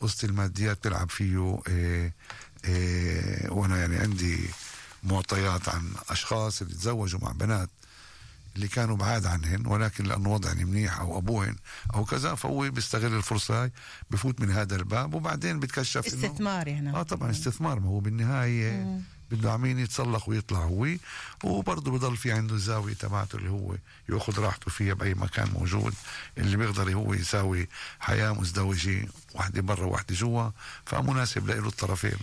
قصة 0.01 0.27
الماديات 0.29 0.85
تلعب 0.85 1.11
فيه 1.11 1.63
إيه 1.69 2.13
إيه 2.65 3.51
وأنا 3.51 3.81
يعني 3.81 3.97
عندي 3.97 4.51
معطيات 5.03 5.69
عن 5.69 5.93
أشخاص 6.09 6.63
اللي 6.63 6.75
تزوجوا 6.75 7.21
مع 7.23 7.33
بنات. 7.33 7.71
اللي 8.57 8.69
كانوا 8.69 8.97
بعاد 8.97 9.27
عنهن 9.27 9.67
ولكن 9.67 10.05
لأنه 10.05 10.33
وضعن 10.33 10.57
منيح 10.57 11.01
أو 11.01 11.19
أبوهن 11.19 11.57
أو 11.95 12.05
كذا 12.05 12.35
فهو 12.35 12.71
بيستغل 12.71 13.17
الفرصة 13.17 13.63
هاي 13.63 13.73
بفوت 14.11 14.41
من 14.41 14.51
هذا 14.51 14.77
الباب 14.77 15.15
وبعدين 15.15 15.61
بتكشف 15.61 16.15
إنه 16.15 16.27
استثمار 16.27 16.69
يعني. 16.69 16.97
آه 16.97 17.03
طبعا 17.03 17.31
استثمار 17.31 17.81
ما 17.81 17.89
هو 17.89 18.01
بالنهاية 18.01 19.01
بده 19.31 19.53
عمين 19.53 19.79
يتسلق 19.79 20.29
ويطلع 20.29 20.59
هو 20.59 20.89
وبرضه 21.45 21.91
بضل 21.91 22.17
في 22.17 22.33
عنده 22.33 22.55
الزاويه 22.55 22.95
تبعته 22.95 23.37
اللي 23.37 23.51
هو 23.51 23.77
يأخذ 24.09 24.39
راحته 24.39 24.71
فيها 24.71 24.95
بأي 24.95 25.15
مكان 25.15 25.49
موجود 25.51 25.95
اللي 26.39 26.57
بيقدر 26.57 26.93
هو 26.93 27.15
يساوي 27.15 27.69
حياة 28.01 28.33
مزدوجة 28.33 29.09
واحدة 29.35 29.63
برا 29.63 29.87
واحدة 29.87 30.15
جوا 30.15 30.51
فمناسب 30.87 31.47
له 31.47 31.69
الطرفين. 31.69 32.19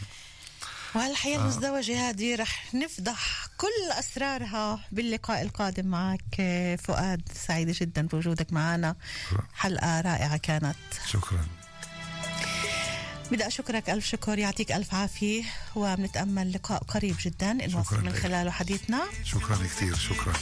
وهالحياة 0.95 1.37
آه. 1.37 1.41
المزدوجة 1.41 2.09
هذه 2.09 2.35
رح 2.35 2.73
نفضح 2.75 3.47
كل 3.57 3.91
أسرارها 3.99 4.79
باللقاء 4.91 5.41
القادم 5.41 5.85
معك 5.85 6.41
فؤاد 6.83 7.21
سعيدة 7.47 7.73
جدا 7.75 8.07
بوجودك 8.07 8.53
معنا. 8.53 8.95
حلقة 9.53 10.01
رائعة 10.01 10.37
كانت. 10.37 10.75
شكرا. 11.07 11.45
بدي 13.31 13.47
أشكرك 13.47 13.89
ألف 13.89 14.05
شكر. 14.05 14.39
يعطيك 14.39 14.71
ألف 14.71 14.93
عافية 14.93 15.43
وبنتأمل 15.75 16.53
لقاء 16.53 16.83
قريب 16.83 17.15
جدا. 17.21 17.53
نواصل 17.53 18.03
من. 18.03 18.13
خلاله 18.13 18.51
حديثنا. 18.51 19.01
شكرا 19.23 19.55
كثير. 19.55 19.95
شكرا. 19.95 20.33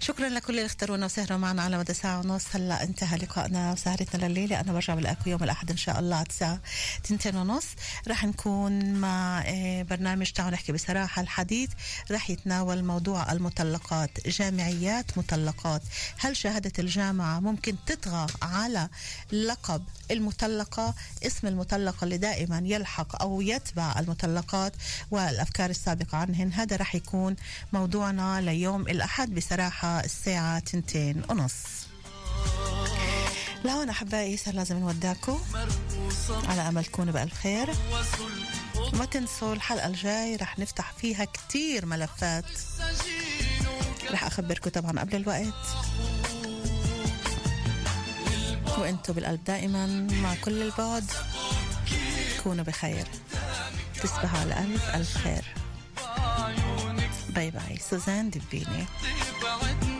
شكرا 0.00 0.28
لكل 0.28 0.52
اللي 0.52 0.66
اختارونا 0.66 1.06
وسهروا 1.06 1.38
معنا 1.38 1.62
على 1.62 1.78
مدى 1.78 1.94
ساعة 1.94 2.20
ونص. 2.20 2.44
هلا 2.54 2.82
انتهى 2.82 3.18
لقائنا 3.18 3.72
وسهرتنا 3.72 4.26
لليلة. 4.26 4.60
أنا 4.60 4.72
برجع 4.72 4.94
بلاقيكم 4.94 5.30
يوم 5.30 5.44
الأحد 5.44 5.70
إن 5.70 5.76
شاء 5.76 5.98
الله 5.98 6.16
على 6.16 6.26
الساعة 6.26 6.60
تنتين 7.04 7.36
ونص. 7.36 7.66
رح 8.08 8.24
نكون 8.24 8.94
مع 8.94 9.42
آه، 9.46 9.82
برنامج 9.82 10.30
تعالوا 10.30 10.52
نحكي 10.52 10.72
بصراحة 10.72 11.22
الحديث. 11.22 11.70
رح 12.10 12.30
يتناول 12.30 12.84
موضوع 12.84 13.32
المطلقات. 13.32 14.28
جامعيات 14.28 15.18
مطلقات. 15.18 15.82
هل 16.18 16.36
شهادة 16.36 16.72
الجامعة 16.78 17.40
ممكن 17.40 17.76
تطغى 17.86 18.26
على 18.42 18.88
لقب 19.32 19.84
المطلقة؟ 20.10 20.94
اسم 21.26 21.46
المطلقة 21.46 22.04
اللي 22.04 22.18
دائما 22.18 22.62
يلحق 22.64 23.22
أو 23.22 23.40
يتبع 23.40 23.98
المطلقات 23.98 24.72
والأفكار 25.10 25.70
السابقة 25.70 26.18
عنهن. 26.18 26.52
هذا 26.52 26.76
رح 26.76 26.94
يكون 26.94 27.36
موضوعنا 27.72 28.40
ليوم 28.40 28.80
الأحد 28.82 29.34
بصراحة 29.58 30.00
الساعة 30.04 30.58
تنتين 30.58 31.22
ونص. 31.30 31.52
لهون 33.64 33.88
أحبائي 33.88 34.36
صار 34.36 34.54
لازم 34.54 34.78
نودعكم 34.78 35.40
على 36.48 36.68
أمل 36.68 36.84
تكونوا 36.84 37.12
بألف 37.12 37.34
خير. 37.34 37.74
وما 38.92 39.04
تنسوا 39.04 39.54
الحلقة 39.54 39.86
الجاي 39.86 40.36
رح 40.36 40.58
نفتح 40.58 40.92
فيها 40.92 41.24
كتير 41.24 41.86
ملفات. 41.86 42.44
رح 44.10 44.24
أخبركم 44.24 44.70
طبعا 44.70 45.00
قبل 45.00 45.16
الوقت. 45.16 45.66
وإنتوا 48.78 49.14
بالقلب 49.14 49.44
دائما 49.44 49.86
مع 50.22 50.34
كل 50.34 50.62
البعد. 50.62 51.10
كونوا 52.44 52.64
بخير. 52.64 53.06
تصبحوا 54.02 54.38
على 54.38 54.58
ألف 54.58 54.94
ألف 54.94 55.18
خير. 55.18 55.44
bye 57.38 57.50
bye 57.50 57.78
سوزان 57.90 58.30
دبيني 58.30 58.84
بعد 59.42 59.97